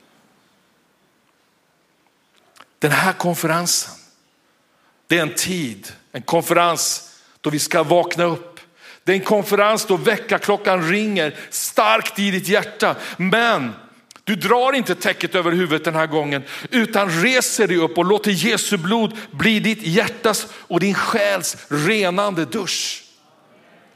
[2.78, 3.94] Den här konferensen,
[5.06, 8.47] det är en tid, en konferens då vi ska vakna upp.
[9.08, 12.96] Det är en konferens då väckarklockan ringer starkt i ditt hjärta.
[13.16, 13.72] Men
[14.24, 18.30] du drar inte täcket över huvudet den här gången utan reser dig upp och låter
[18.30, 23.02] Jesu blod bli ditt hjärtas och din själs renande dusch.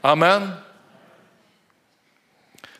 [0.01, 0.51] Amen.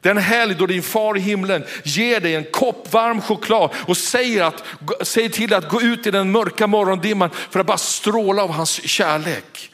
[0.02, 4.44] Den helg då din far i himlen ger dig en kopp varm choklad och säger,
[4.44, 4.64] att,
[5.02, 8.88] säger till att gå ut i den mörka morgondimman för att bara stråla av hans
[8.88, 9.72] kärlek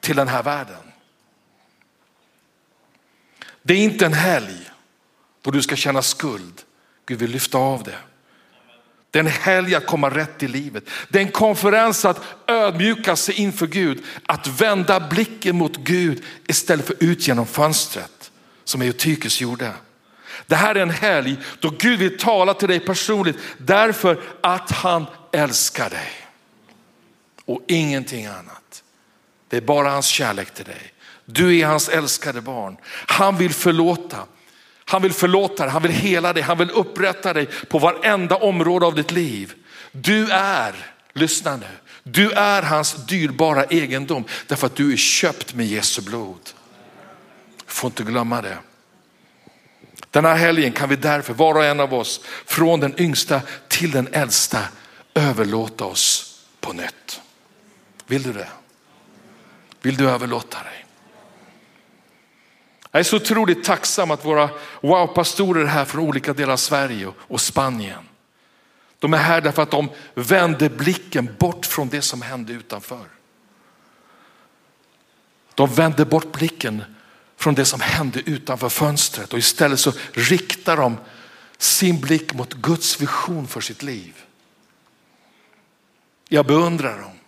[0.00, 0.87] till den här världen.
[3.68, 4.70] Det är inte en helg
[5.42, 6.62] då du ska känna skuld.
[7.06, 7.98] Gud vill lyfta av det.
[9.10, 10.84] Det är en helg att komma rätt i livet.
[11.08, 14.04] Det är en konferens att ödmjuka sig inför Gud.
[14.26, 18.30] Att vända blicken mot Gud istället för ut genom fönstret
[18.64, 19.72] som Eutykus gjorde.
[20.46, 25.06] Det här är en helg då Gud vill tala till dig personligt därför att han
[25.32, 26.10] älskar dig.
[27.44, 28.82] Och ingenting annat.
[29.48, 30.92] Det är bara hans kärlek till dig.
[31.30, 32.76] Du är hans älskade barn.
[33.06, 34.18] Han vill förlåta.
[34.84, 38.86] Han vill förlåta dig, han vill hela dig, han vill upprätta dig på varenda område
[38.86, 39.54] av ditt liv.
[39.92, 40.74] Du är,
[41.12, 41.66] lyssna nu,
[42.02, 46.50] du är hans dyrbara egendom därför att du är köpt med Jesu blod.
[47.66, 48.58] Får inte glömma det.
[50.10, 53.90] Den här helgen kan vi därför, var och en av oss, från den yngsta till
[53.90, 54.58] den äldsta,
[55.14, 57.20] överlåta oss på nytt.
[58.06, 58.48] Vill du det?
[59.82, 60.87] Vill du överlåta dig?
[62.90, 67.12] Jag är så otroligt tacksam att våra wow-pastorer är här från olika delar av Sverige
[67.18, 68.08] och Spanien.
[68.98, 73.06] De är här därför att de vände blicken bort från det som hände utanför.
[75.54, 76.84] De vände bort blicken
[77.36, 80.96] från det som hände utanför fönstret och istället så riktar de
[81.58, 84.24] sin blick mot Guds vision för sitt liv.
[86.28, 87.18] Jag beundrar dem.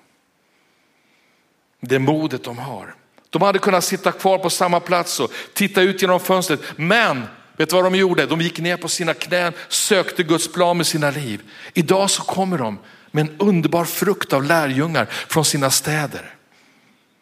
[1.81, 2.95] Det modet de har.
[3.31, 6.61] De hade kunnat sitta kvar på samma plats och titta ut genom fönstret.
[6.77, 7.23] Men
[7.57, 8.27] vet du vad de gjorde?
[8.27, 11.43] De gick ner på sina knän, sökte Guds plan med sina liv.
[11.75, 12.79] Idag så kommer de
[13.11, 16.35] med en underbar frukt av lärjungar från sina städer.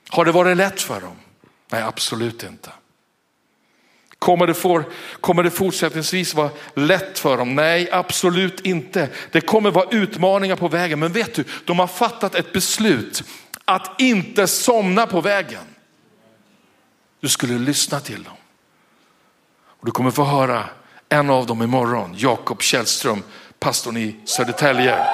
[0.08, 1.16] Har det varit lätt för dem?
[1.72, 2.70] Nej, absolut inte.
[4.18, 4.84] Kommer det, for,
[5.20, 7.54] kommer det fortsättningsvis vara lätt för dem?
[7.54, 9.08] Nej, absolut inte.
[9.32, 10.98] Det kommer vara utmaningar på vägen.
[10.98, 13.24] Men vet du, de har fattat ett beslut
[13.64, 15.62] att inte somna på vägen.
[17.20, 18.36] Du skulle lyssna till dem.
[19.60, 20.68] Och du kommer få höra
[21.08, 23.22] en av dem imorgon, Jakob Källström,
[23.58, 25.06] pastorn i Södertälje.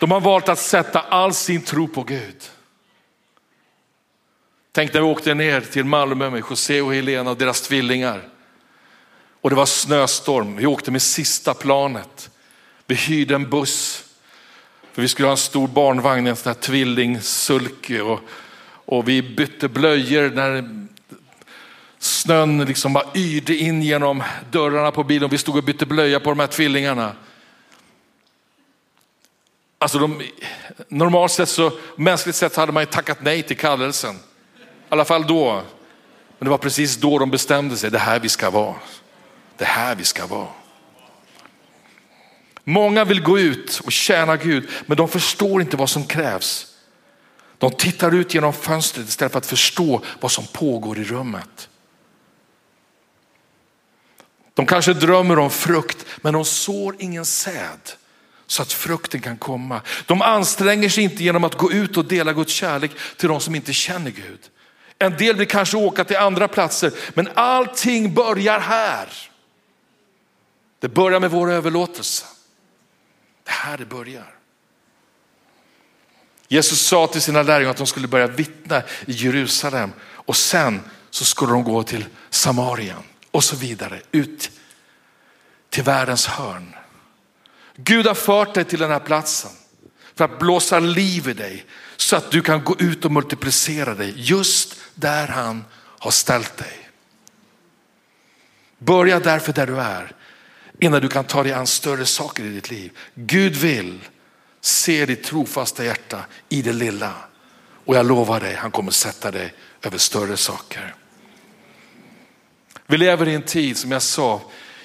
[0.00, 2.50] De har valt att sätta all sin tro på Gud.
[4.72, 8.28] Tänk när vi åkte ner till Malmö med José och Helena och deras tvillingar.
[9.40, 10.56] Och det var snöstorm.
[10.56, 12.30] Vi åkte med sista planet.
[12.86, 14.04] Vi hyrde en buss.
[14.92, 18.00] För vi skulle ha en stor barnvagn, en sån här tvillingsulke.
[18.02, 18.20] Och
[18.90, 20.68] och vi bytte blöjor när
[21.98, 25.30] snön liksom bara yrde in genom dörrarna på bilen.
[25.30, 27.12] Vi stod och bytte blöja på de här tvillingarna.
[29.78, 30.22] Alltså de,
[30.88, 34.14] normalt sett så, mänskligt sett hade man ju tackat nej till kallelsen.
[34.14, 34.18] I
[34.88, 35.62] alla fall då.
[36.38, 38.74] Men det var precis då de bestämde sig, det här vi ska vara.
[39.56, 40.48] Det här vi ska vara.
[42.64, 46.67] Många vill gå ut och tjäna Gud, men de förstår inte vad som krävs.
[47.58, 51.68] De tittar ut genom fönstret istället för att förstå vad som pågår i rummet.
[54.54, 57.80] De kanske drömmer om frukt, men de sår ingen säd
[58.46, 59.80] så att frukten kan komma.
[60.06, 63.54] De anstränger sig inte genom att gå ut och dela Guds kärlek till de som
[63.54, 64.40] inte känner Gud.
[64.98, 69.08] En del vill kanske åka till andra platser, men allting börjar här.
[70.80, 72.26] Det börjar med vår överlåtelse.
[73.44, 74.37] Det här det börjar.
[76.48, 80.80] Jesus sa till sina lärjungar att de skulle börja vittna i Jerusalem och sen
[81.10, 84.50] så skulle de gå till Samarien och så vidare ut
[85.70, 86.74] till världens hörn.
[87.76, 89.50] Gud har fört dig till den här platsen
[90.14, 91.64] för att blåsa liv i dig
[91.96, 96.90] så att du kan gå ut och multiplicera dig just där han har ställt dig.
[98.78, 100.12] Börja därför där du är
[100.80, 102.92] innan du kan ta dig an större saker i ditt liv.
[103.14, 103.98] Gud vill
[104.60, 107.12] se ditt trofasta hjärta i det lilla
[107.88, 110.94] och jag lovar dig, han kommer sätta dig över större saker.
[112.86, 114.42] Vi lever i en tid som jag sa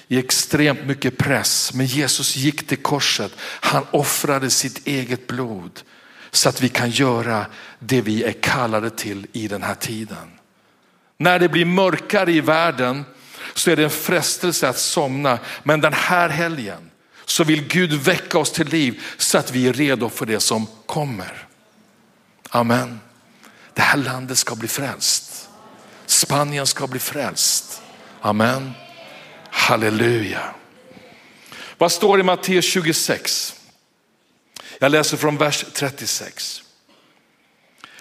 [0.08, 3.32] i extremt mycket press, men Jesus gick till korset.
[3.40, 5.82] Han offrade sitt eget blod
[6.30, 7.46] så att vi kan göra
[7.78, 10.30] det vi är kallade till i den här tiden.
[11.16, 13.04] När det blir mörkare i världen
[13.54, 16.90] så är det en frestelse att somna, men den här helgen
[17.24, 20.66] så vill Gud väcka oss till liv så att vi är redo för det som
[20.86, 21.46] kommer.
[22.48, 23.00] Amen.
[23.74, 25.48] Det här landet ska bli frälst.
[26.06, 27.82] Spanien ska bli frälst.
[28.20, 28.72] Amen.
[29.50, 30.54] Halleluja.
[31.78, 33.54] Vad står det i Matteus 26?
[34.78, 36.62] Jag läser från vers 36.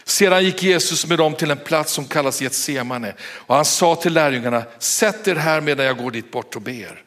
[0.04, 4.14] Sedan gick Jesus med dem till en plats som kallas Getsemane och han sa till
[4.14, 7.04] lärjungarna, sätt er här medan jag går dit bort och ber.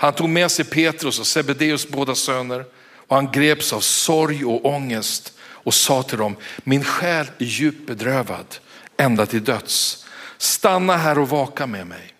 [0.00, 2.64] Han tog med sig Petrus och Sebedeus båda söner
[2.96, 7.86] och han greps av sorg och ångest och sa till dem, min själ är djupt
[7.86, 8.56] bedrövad
[8.96, 10.06] ända till döds.
[10.38, 12.14] Stanna här och vaka med mig.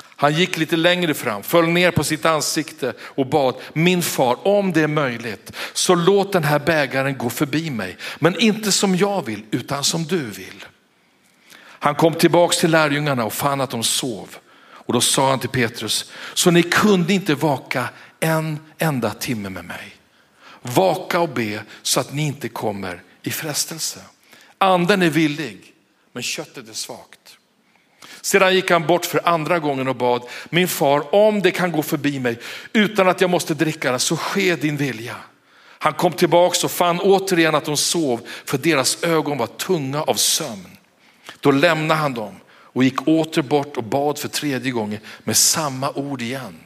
[0.00, 4.72] Han gick lite längre fram, föll ner på sitt ansikte och bad, min far om
[4.72, 7.96] det är möjligt så låt den här bägaren gå förbi mig.
[8.18, 10.64] Men inte som jag vill utan som du vill.
[11.58, 14.36] Han kom tillbaks till lärjungarna och fann att de sov.
[14.88, 17.88] Och då sa han till Petrus, så ni kunde inte vaka
[18.20, 19.96] en enda timme med mig.
[20.62, 24.00] Vaka och be så att ni inte kommer i frestelse.
[24.58, 25.74] Anden är villig,
[26.12, 27.38] men köttet är svagt.
[28.20, 31.82] Sedan gick han bort för andra gången och bad, min far om det kan gå
[31.82, 32.38] förbi mig
[32.72, 35.16] utan att jag måste dricka det så ske din vilja.
[35.78, 40.14] Han kom tillbaks och fann återigen att de sov för deras ögon var tunga av
[40.14, 40.76] sömn.
[41.40, 42.34] Då lämnade han dem
[42.78, 46.60] och gick åter bort och bad för tredje gången med samma ord igen.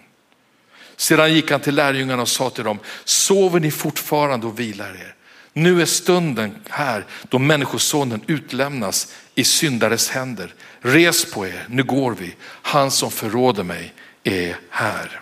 [0.96, 5.14] Sedan gick han till lärjungarna och sa till dem, sover ni fortfarande och vilar er?
[5.52, 10.54] Nu är stunden här då människosonen utlämnas i syndares händer.
[10.80, 12.34] Res på er, nu går vi.
[12.44, 13.94] Han som förråder mig
[14.24, 15.20] är här.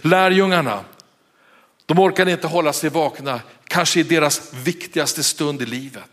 [0.00, 0.84] Lärjungarna,
[1.86, 6.09] de orkade inte hålla sig vakna, kanske i deras viktigaste stund i livet.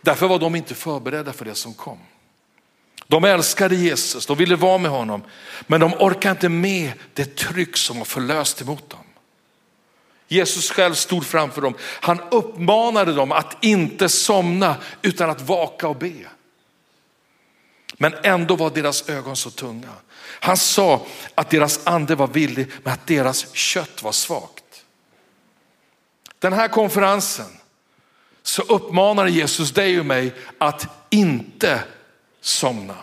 [0.00, 1.98] Därför var de inte förberedda för det som kom.
[3.06, 5.22] De älskade Jesus, de ville vara med honom,
[5.66, 9.00] men de orkade inte med det tryck som var förlöst emot dem.
[10.28, 11.74] Jesus själv stod framför dem.
[11.80, 16.26] Han uppmanade dem att inte somna utan att vaka och be.
[17.96, 19.92] Men ändå var deras ögon så tunga.
[20.20, 24.84] Han sa att deras ande var villig men att deras kött var svagt.
[26.38, 27.59] Den här konferensen
[28.42, 31.82] så uppmanar Jesus dig och mig att inte
[32.40, 32.96] somna.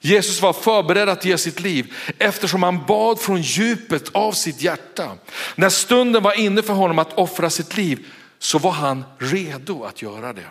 [0.00, 5.12] Jesus var förberedd att ge sitt liv eftersom han bad från djupet av sitt hjärta.
[5.54, 8.06] När stunden var inne för honom att offra sitt liv
[8.38, 10.46] så var han redo att göra det.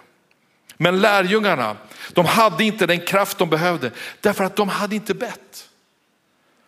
[0.77, 1.77] Men lärjungarna,
[2.13, 5.68] de hade inte den kraft de behövde därför att de hade inte bett.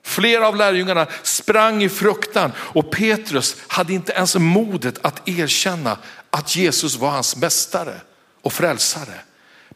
[0.03, 5.97] Flera av lärjungarna sprang i fruktan och Petrus hade inte ens modet att erkänna
[6.29, 8.01] att Jesus var hans mästare
[8.41, 9.21] och frälsare.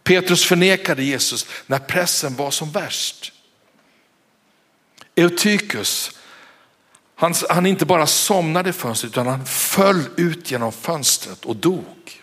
[0.03, 3.31] Petrus förnekade Jesus när pressen var som värst.
[5.15, 6.11] Eutychus,
[7.15, 12.21] han, han inte bara somnade i fönstret utan han föll ut genom fönstret och dog.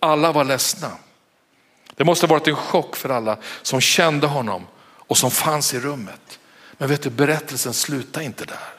[0.00, 0.90] Alla var ledsna.
[1.96, 4.66] Det måste ha varit en chock för alla som kände honom
[5.06, 6.38] och som fanns i rummet.
[6.72, 8.74] Men vet du, berättelsen slutar inte där.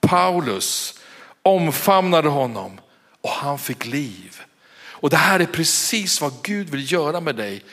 [0.00, 1.00] Paulus
[1.42, 2.80] omfamnade honom
[3.20, 4.40] och han fick liv.
[4.76, 7.64] Och det här är precis vad Gud vill göra med dig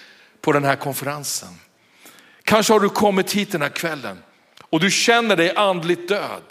[0.42, 1.60] på den här konferensen.
[2.44, 4.24] Kanske har du kommit hit den här kvällen
[4.60, 6.44] och du känner dig andligt död.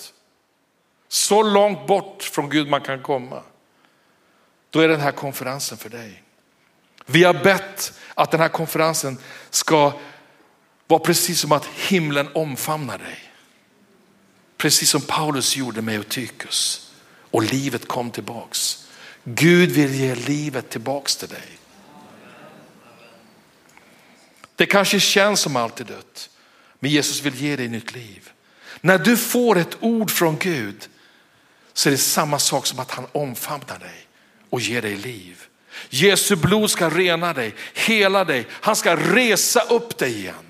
[1.09, 3.43] Så långt bort från Gud man kan komma.
[4.71, 6.23] Då är den här konferensen för dig.
[7.07, 9.19] Vi har bett att den här konferensen
[9.51, 9.93] ska
[10.91, 13.19] var precis som att himlen omfamnar dig.
[14.57, 16.91] Precis som Paulus gjorde med Eutychus
[17.31, 18.87] och livet kom tillbaks.
[19.25, 21.59] Gud vill ge livet tillbaks till dig.
[24.57, 26.31] Det kanske känns som allt är dött,
[26.79, 28.31] men Jesus vill ge dig nytt liv.
[28.81, 30.89] När du får ett ord från Gud
[31.73, 34.07] så är det samma sak som att han omfamnar dig
[34.51, 35.43] och ger dig liv.
[35.91, 38.47] Jesu blod ska rena dig, hela dig.
[38.51, 40.50] Han ska resa upp dig igen.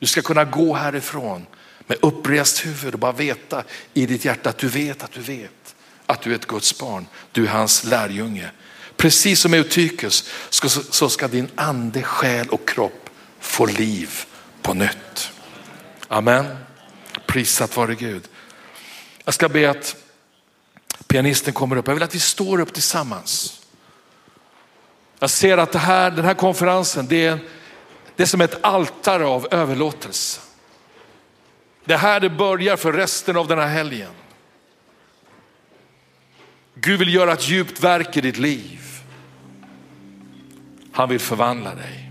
[0.00, 1.46] Du ska kunna gå härifrån
[1.86, 5.74] med upprest huvud och bara veta i ditt hjärta att du vet att du vet
[6.06, 7.06] att du är ett Guds barn.
[7.32, 8.50] Du är hans lärjunge.
[8.96, 10.30] Precis som Eutychus
[10.90, 14.10] så ska din ande, själ och kropp få liv
[14.62, 15.30] på nytt.
[16.08, 16.56] Amen.
[17.26, 18.22] Prisat vare Gud.
[19.24, 19.96] Jag ska be att
[21.06, 21.86] pianisten kommer upp.
[21.86, 23.60] Jag vill att vi står upp tillsammans.
[25.18, 27.38] Jag ser att det här, den här konferensen, det är,
[28.20, 30.40] det är som ett altare av överlåtelse.
[31.84, 34.10] Det här det börjar för resten av den här helgen.
[36.74, 38.80] Gud vill göra ett djupt verk i ditt liv.
[40.92, 42.10] Han vill förvandla dig.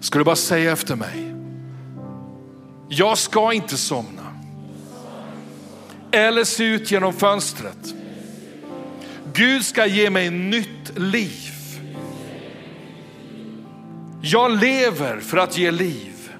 [0.00, 1.34] Ska du bara säga efter mig?
[2.88, 4.36] Jag ska inte somna.
[6.10, 7.95] Eller se ut genom fönstret.
[9.36, 11.52] Gud ska ge mig nytt liv.
[14.22, 16.30] Jag lever för att ge liv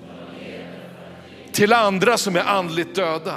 [1.53, 3.37] till andra som är andligt döda.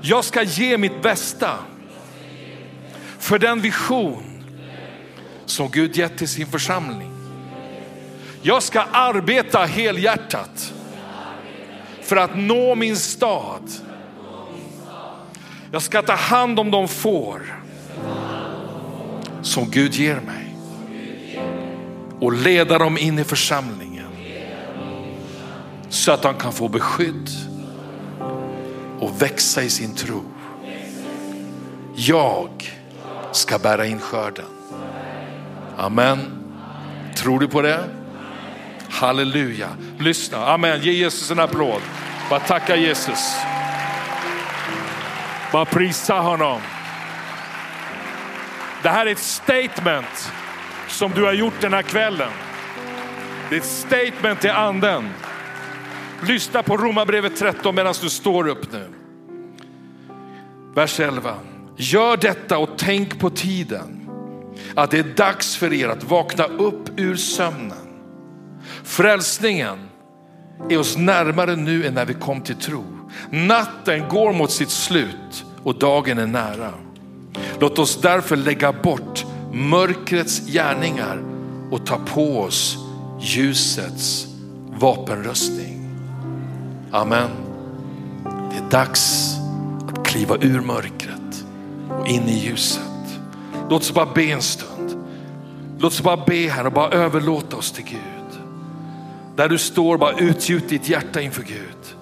[0.00, 1.58] Jag ska ge mitt bästa
[3.18, 4.44] för den vision
[5.46, 7.12] som Gud gett till sin församling.
[8.42, 10.74] Jag ska arbeta helhjärtat
[12.02, 13.70] för att nå min stad.
[15.72, 17.61] Jag ska ta hand om de får
[19.42, 20.56] som Gud ger mig
[22.20, 24.06] och leda dem in i församlingen
[25.88, 27.30] så att de kan få beskydd
[28.98, 30.22] och växa i sin tro.
[31.94, 32.72] Jag
[33.32, 34.44] ska bära in skörden.
[35.76, 36.18] Amen.
[37.16, 37.84] Tror du på det?
[38.88, 39.68] Halleluja.
[39.98, 40.46] Lyssna.
[40.46, 40.80] Amen.
[40.80, 41.80] Ge Jesus en applåd.
[42.30, 43.36] Bara tacka Jesus.
[45.52, 46.60] Bara prisa honom.
[48.82, 50.32] Det här är ett statement
[50.88, 52.30] som du har gjort den här kvällen.
[53.48, 55.10] Det är ett statement till anden.
[56.28, 58.88] Lyssna på Romarbrevet 13 medan du står upp nu.
[60.74, 61.34] Vers 11.
[61.76, 64.08] Gör detta och tänk på tiden.
[64.74, 68.02] Att det är dags för er att vakna upp ur sömnen.
[68.84, 69.88] Frälsningen
[70.70, 72.84] är oss närmare nu än när vi kom till tro.
[73.30, 76.72] Natten går mot sitt slut och dagen är nära.
[77.62, 81.22] Låt oss därför lägga bort mörkrets gärningar
[81.70, 82.78] och ta på oss
[83.20, 84.26] ljusets
[84.66, 85.90] vapenröstning.
[86.90, 87.30] Amen.
[88.24, 89.34] Det är dags
[89.88, 91.44] att kliva ur mörkret
[92.00, 93.20] och in i ljuset.
[93.70, 95.04] Låt oss bara be en stund.
[95.78, 98.40] Låt oss bara be här och bara överlåta oss till Gud.
[99.36, 101.96] Där du står, bara utgjut ditt hjärta inför Gud.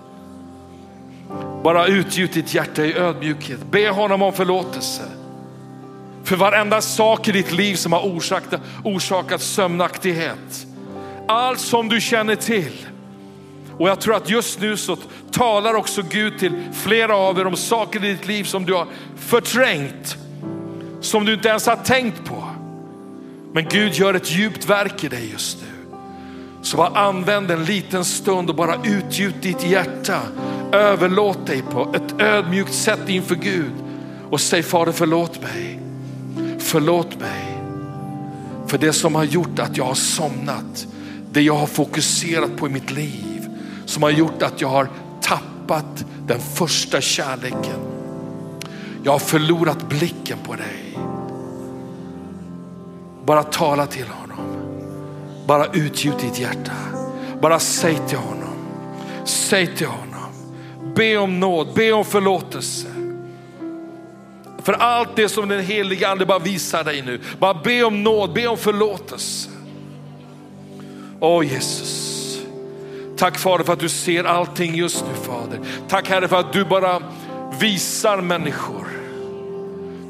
[1.62, 3.60] Bara utgjut ditt hjärta i ödmjukhet.
[3.70, 5.02] Be honom om förlåtelse.
[6.24, 10.66] För varenda sak i ditt liv som har orsakat, orsakat sömnaktighet.
[11.28, 12.86] Allt som du känner till.
[13.78, 14.96] Och jag tror att just nu så
[15.30, 18.86] talar också Gud till flera av er om saker i ditt liv som du har
[19.16, 20.16] förträngt.
[21.00, 22.44] Som du inte ens har tänkt på.
[23.52, 25.96] Men Gud gör ett djupt verk i dig just nu.
[26.62, 30.20] Så bara använd en liten stund och bara utgjut ditt hjärta.
[30.72, 33.72] Överlåt dig på ett ödmjukt sätt inför Gud
[34.30, 35.79] och säg Fader förlåt mig.
[36.70, 37.62] Förlåt mig
[38.66, 40.86] för det som har gjort att jag har somnat.
[41.32, 43.48] Det jag har fokuserat på i mitt liv.
[43.86, 44.88] Som har gjort att jag har
[45.20, 47.80] tappat den första kärleken.
[49.02, 50.98] Jag har förlorat blicken på dig.
[53.24, 54.46] Bara tala till honom.
[55.46, 56.72] Bara utgjut ditt hjärta.
[57.42, 58.56] Bara säg till honom.
[59.24, 60.32] Säg till honom.
[60.94, 62.99] Be om nåd, be om förlåtelse.
[64.62, 67.20] För allt det som den heliga ande bara visar dig nu.
[67.38, 69.50] Bara be om nåd, be om förlåtelse.
[71.20, 72.40] Åh Jesus,
[73.16, 75.60] Tack Fader för att du ser allting just nu Fader.
[75.88, 77.02] Tack Herre för att du bara
[77.60, 78.86] visar människor.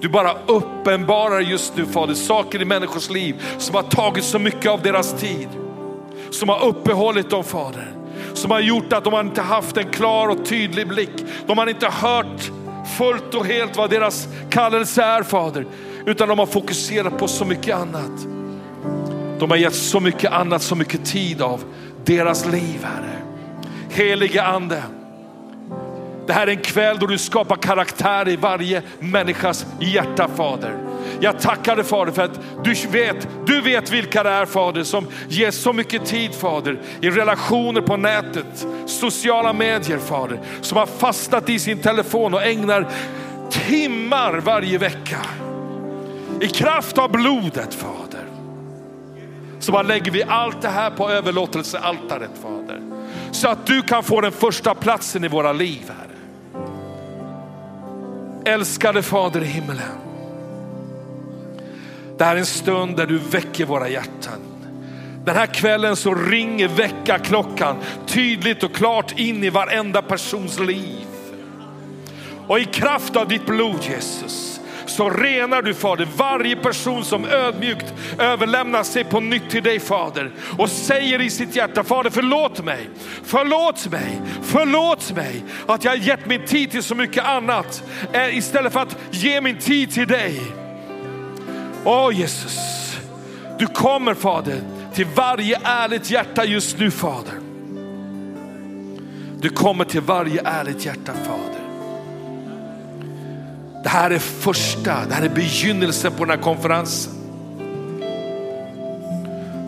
[0.01, 4.71] Du bara uppenbarar just nu Fader saker i människors liv som har tagit så mycket
[4.71, 5.49] av deras tid.
[6.31, 7.95] Som har uppehållit dem Fader.
[8.35, 11.25] Som har gjort att de inte haft en klar och tydlig blick.
[11.47, 12.51] De har inte hört
[12.99, 15.67] fullt och helt vad deras kallelse är Fader.
[16.07, 18.27] Utan de har fokuserat på så mycket annat.
[19.39, 21.65] De har gett så mycket annat, så mycket tid av
[22.05, 23.17] deras liv Herre.
[23.91, 24.83] Helige Ande,
[26.27, 30.90] det här är en kväll då du skapar karaktär i varje människas hjärta Fader.
[31.21, 35.07] Jag tackar dig Fader för att du vet, du vet vilka det är Fader som
[35.29, 40.41] ger så mycket tid Fader i relationer på nätet, sociala medier Fader.
[40.61, 42.89] Som har fastnat i sin telefon och ägnar
[43.51, 45.19] timmar varje vecka.
[46.41, 48.25] I kraft av blodet Fader.
[49.59, 52.81] Så bara lägger vi allt det här på överlåtelsealtaret Fader.
[53.33, 56.11] Så att du kan få den första platsen i våra liv Herre.
[58.45, 60.10] Älskade Fader i himmelen.
[62.21, 64.41] Det här är en stund där du väcker våra hjärtan.
[65.25, 71.07] Den här kvällen så ringer väckarklockan tydligt och klart in i varenda persons liv.
[72.47, 77.95] Och i kraft av ditt blod Jesus så renar du Fader varje person som ödmjukt
[78.19, 82.91] överlämnar sig på nytt till dig Fader och säger i sitt hjärta Fader förlåt mig,
[83.25, 88.39] förlåt mig, förlåt mig att jag har gett min tid till så mycket annat eh,
[88.39, 90.43] istället för att ge min tid till dig.
[91.85, 92.59] Åh Jesus,
[93.59, 94.61] du kommer Fader
[94.95, 97.35] till varje ärligt hjärta just nu Fader.
[99.41, 101.61] Du kommer till varje ärligt hjärta Fader.
[103.83, 107.13] Det här är första, det här är begynnelsen på den här konferensen.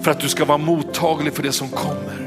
[0.03, 2.23] För att du ska vara mottaglig för det som kommer.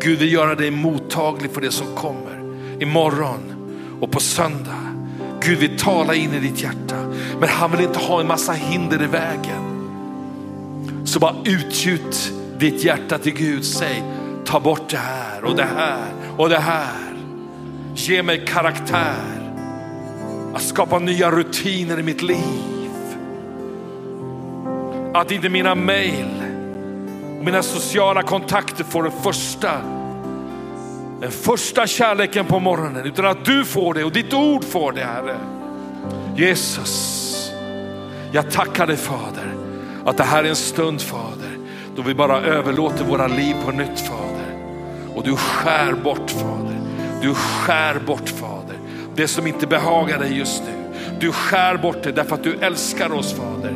[0.00, 2.40] Gud vill göra dig mottaglig för det som kommer
[2.82, 3.54] imorgon
[4.00, 4.94] och på söndag.
[5.40, 6.99] Gud vill tala in i ditt hjärta,
[7.40, 9.70] men han vill inte ha en massa hinder i vägen.
[11.04, 13.64] Så bara utgjut ditt hjärta till Gud.
[13.64, 14.02] Säg,
[14.44, 17.16] ta bort det här och det här och det här.
[17.94, 19.52] Ge mig karaktär
[20.54, 22.90] att skapa nya rutiner i mitt liv.
[25.14, 26.42] Att inte mina mejl
[27.38, 29.72] och mina sociala kontakter får den första,
[31.20, 33.06] den första kärleken på morgonen.
[33.06, 35.59] Utan att du får det och ditt ord får det Herre.
[36.36, 37.52] Jesus,
[38.32, 39.54] jag tackar dig Fader
[40.04, 41.58] att det här är en stund Fader
[41.96, 44.56] då vi bara överlåter våra liv på nytt Fader.
[45.14, 46.80] Och du skär bort Fader.
[47.22, 48.60] Du skär bort Fader
[49.20, 50.94] det som inte behagar dig just nu.
[51.20, 53.74] Du skär bort det därför att du älskar oss Fader.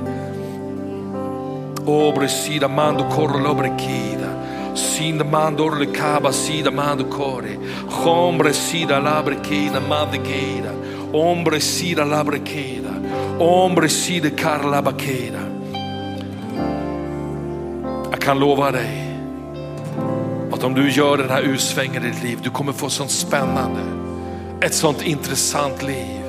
[1.87, 4.31] Obre sida mando corlo brekida.
[4.75, 7.57] Sinda mando orle kaba sida mando kore.
[7.91, 10.71] Hombre sida labrekida mandegeda.
[11.15, 12.91] Ombre sida labrekeda.
[13.39, 15.41] Ombre sida karla bakeda.
[18.11, 19.19] Jag kan lova dig
[20.53, 23.81] att om du gör den här utsvängen i ditt liv, du kommer få sånt spännande
[24.61, 26.21] ett sånt intressant liv.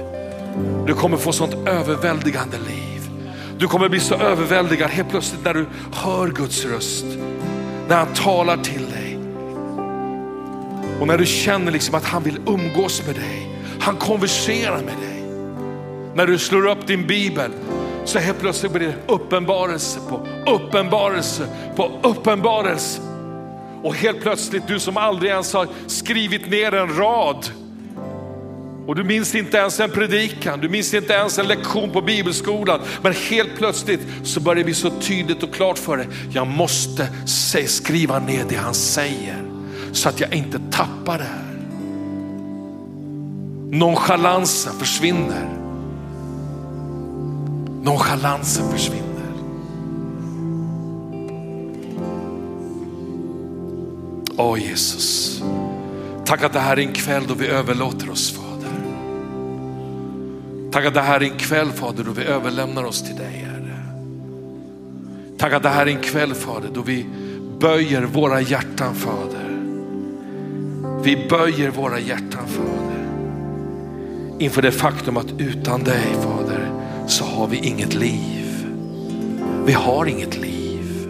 [0.87, 3.09] Du kommer få sånt överväldigande liv.
[3.57, 7.05] Du kommer bli så överväldigad helt plötsligt när du hör Guds röst.
[7.87, 9.19] När han talar till dig.
[10.99, 13.54] Och när du känner liksom att han vill umgås med dig.
[13.85, 15.23] Han konverserar med dig.
[16.15, 17.51] När du slår upp din bibel
[18.05, 23.01] så helt plötsligt blir det uppenbarelse på uppenbarelse på uppenbarelse.
[23.83, 27.45] Och helt plötsligt du som aldrig ens har skrivit ner en rad
[28.87, 32.79] och du minns inte ens en predikan, du minns inte ens en lektion på bibelskolan.
[33.01, 36.07] Men helt plötsligt så börjar det bli så tydligt och klart för dig.
[36.31, 37.07] Jag måste
[37.67, 39.43] skriva ner det han säger
[39.91, 41.54] så att jag inte tappar det här.
[43.75, 45.49] Nonchalansen försvinner.
[47.83, 49.05] Nonchalansen försvinner.
[54.37, 55.41] Åh Jesus,
[56.25, 58.75] tack att det här är en kväll då vi överlåter oss Fader.
[60.71, 63.79] Tack att det här är en kväll Fader då vi överlämnar oss till dig Herre.
[65.37, 67.05] Tack att det här är en kväll Fader då vi
[67.59, 69.59] böjer våra hjärtan Fader.
[71.03, 73.04] Vi böjer våra hjärtan Fader.
[74.39, 76.71] Inför det faktum att utan dig Fader
[77.07, 78.67] så har vi inget liv.
[79.65, 81.09] Vi har inget liv.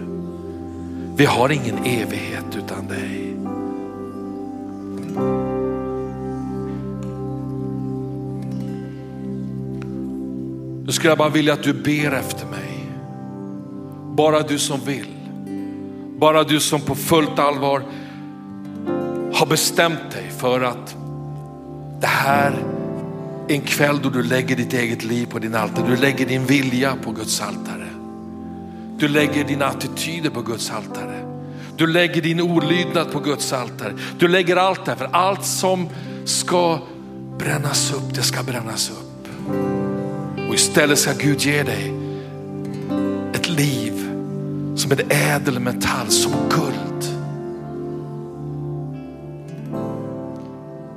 [1.17, 3.35] Vi har ingen evighet utan dig.
[10.85, 12.89] Nu skulle jag bara vilja att du ber efter mig.
[14.15, 15.15] Bara du som vill.
[16.17, 17.83] Bara du som på fullt allvar
[19.33, 20.95] har bestämt dig för att
[22.01, 22.53] det här
[23.47, 25.87] en kväll då du lägger ditt eget liv på din altare.
[25.87, 27.87] Du lägger din vilja på Guds altare.
[28.97, 31.25] Du lägger dina attityder på Guds altare.
[31.77, 33.93] Du lägger din olydnad på Guds altare.
[34.17, 35.89] Du lägger allt där, för allt som
[36.25, 36.79] ska
[37.37, 39.27] brännas upp, det ska brännas upp.
[40.47, 41.93] Och istället ska Gud ge dig
[43.33, 43.93] ett liv
[44.75, 46.84] som en ädel metall, som guld.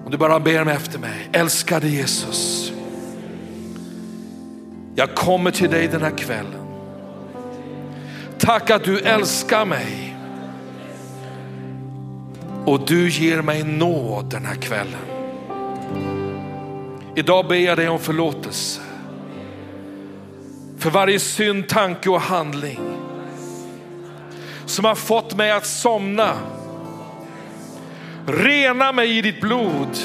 [0.09, 2.73] Om du bara ber mig efter mig, älskade Jesus.
[4.95, 6.67] Jag kommer till dig den här kvällen.
[8.39, 10.17] Tack att du älskar mig.
[12.65, 15.07] Och du ger mig nåd den här kvällen.
[17.17, 18.81] Idag ber jag dig om förlåtelse.
[20.79, 22.81] För varje synd, tanke och handling
[24.67, 26.58] som har fått mig att somna.
[28.29, 29.99] Rena mig i ditt blod.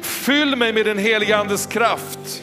[0.00, 2.42] Fyll mig med den helige andes kraft.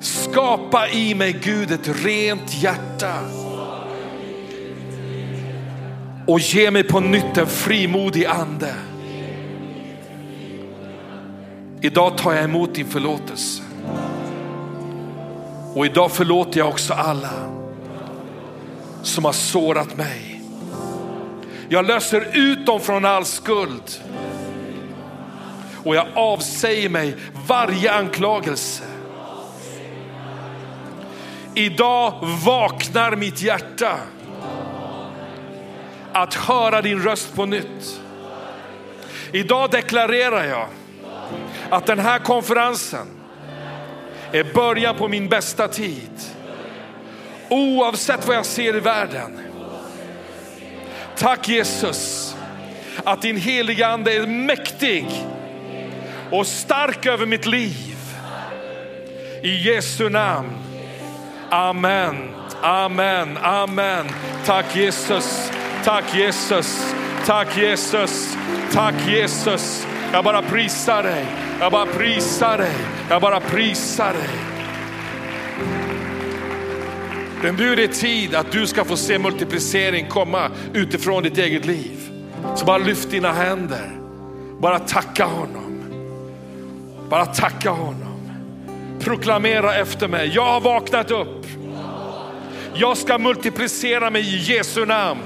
[0.00, 3.14] Skapa i mig Gud ett rent hjärta.
[6.26, 8.74] Och ge mig på nytt en frimodig ande.
[11.80, 13.62] Idag tar jag emot din förlåtelse.
[15.74, 17.32] Och idag förlåter jag också alla
[19.02, 20.35] som har sårat mig.
[21.68, 24.00] Jag löser ut dem från all skuld.
[25.84, 28.84] Och jag avsäger mig varje anklagelse.
[31.54, 32.12] Idag
[32.44, 33.96] vaknar mitt hjärta
[36.12, 38.00] att höra din röst på nytt.
[39.32, 40.68] Idag deklarerar jag
[41.70, 43.06] att den här konferensen
[44.32, 46.20] är början på min bästa tid.
[47.50, 49.38] Oavsett vad jag ser i världen.
[51.18, 52.36] Tack Jesus
[53.04, 55.06] att din heliga ande är mäktig
[56.30, 57.96] och stark över mitt liv.
[59.42, 60.50] I Jesu namn.
[61.50, 64.06] Amen, amen, amen.
[64.44, 65.52] Tack Jesus,
[65.84, 66.94] tack Jesus,
[67.26, 68.36] tack Jesus,
[68.72, 69.86] tack Jesus.
[70.12, 71.26] Jag bara prisar dig,
[71.60, 72.74] jag bara prisar dig,
[73.10, 74.55] jag bara prisar dig.
[77.42, 81.66] Men nu är det tid att du ska få se multiplicering komma utifrån ditt eget
[81.66, 82.10] liv.
[82.56, 83.98] Så bara lyft dina händer,
[84.60, 85.82] bara tacka honom.
[87.10, 88.30] Bara tacka honom.
[89.00, 91.46] Proklamera efter mig, jag har vaknat upp.
[92.74, 95.20] Jag ska multiplicera mig i Jesu namn.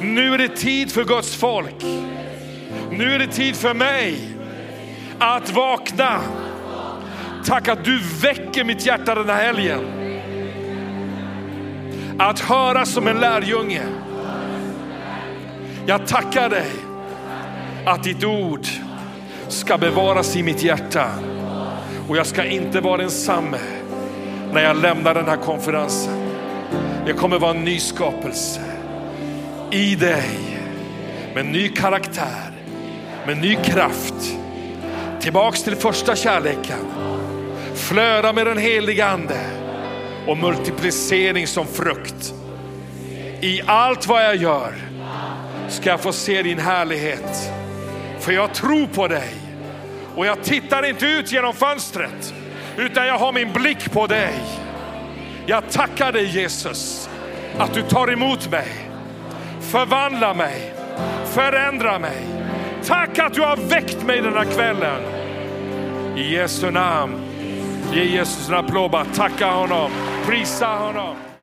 [0.00, 1.84] Nu är det tid för Guds folk.
[2.90, 4.18] Nu är det tid för mig
[5.18, 6.20] att vakna.
[7.44, 10.05] Tack att du väcker mitt hjärta den här helgen.
[12.18, 13.82] Att höra som en lärjunge.
[15.86, 16.70] Jag tackar dig
[17.84, 18.66] att ditt ord
[19.48, 21.10] ska bevaras i mitt hjärta.
[22.08, 23.58] Och jag ska inte vara densamme
[24.52, 26.30] när jag lämnar den här konferensen.
[27.06, 28.60] Jag kommer vara en ny skapelse
[29.70, 30.58] i dig
[31.34, 32.50] med ny karaktär,
[33.26, 34.36] med ny kraft.
[35.20, 36.78] Tillbaks till första kärleken.
[37.74, 39.55] Flöda med den heliga ande
[40.26, 42.34] och multiplicering som frukt.
[43.40, 44.74] I allt vad jag gör
[45.68, 47.52] ska jag få se din härlighet.
[48.20, 49.34] För jag tror på dig
[50.16, 52.34] och jag tittar inte ut genom fönstret
[52.76, 54.34] utan jag har min blick på dig.
[55.46, 57.10] Jag tackar dig Jesus
[57.58, 58.68] att du tar emot mig,
[59.60, 60.74] förvandlar mig,
[61.24, 62.26] förändrar mig.
[62.84, 65.02] Tack att du har väckt mig den här kvällen.
[66.16, 67.14] I Jesu namn.
[67.92, 69.90] Ge Jesus en applåd, bara tacka honom,
[70.26, 71.25] prísahonom.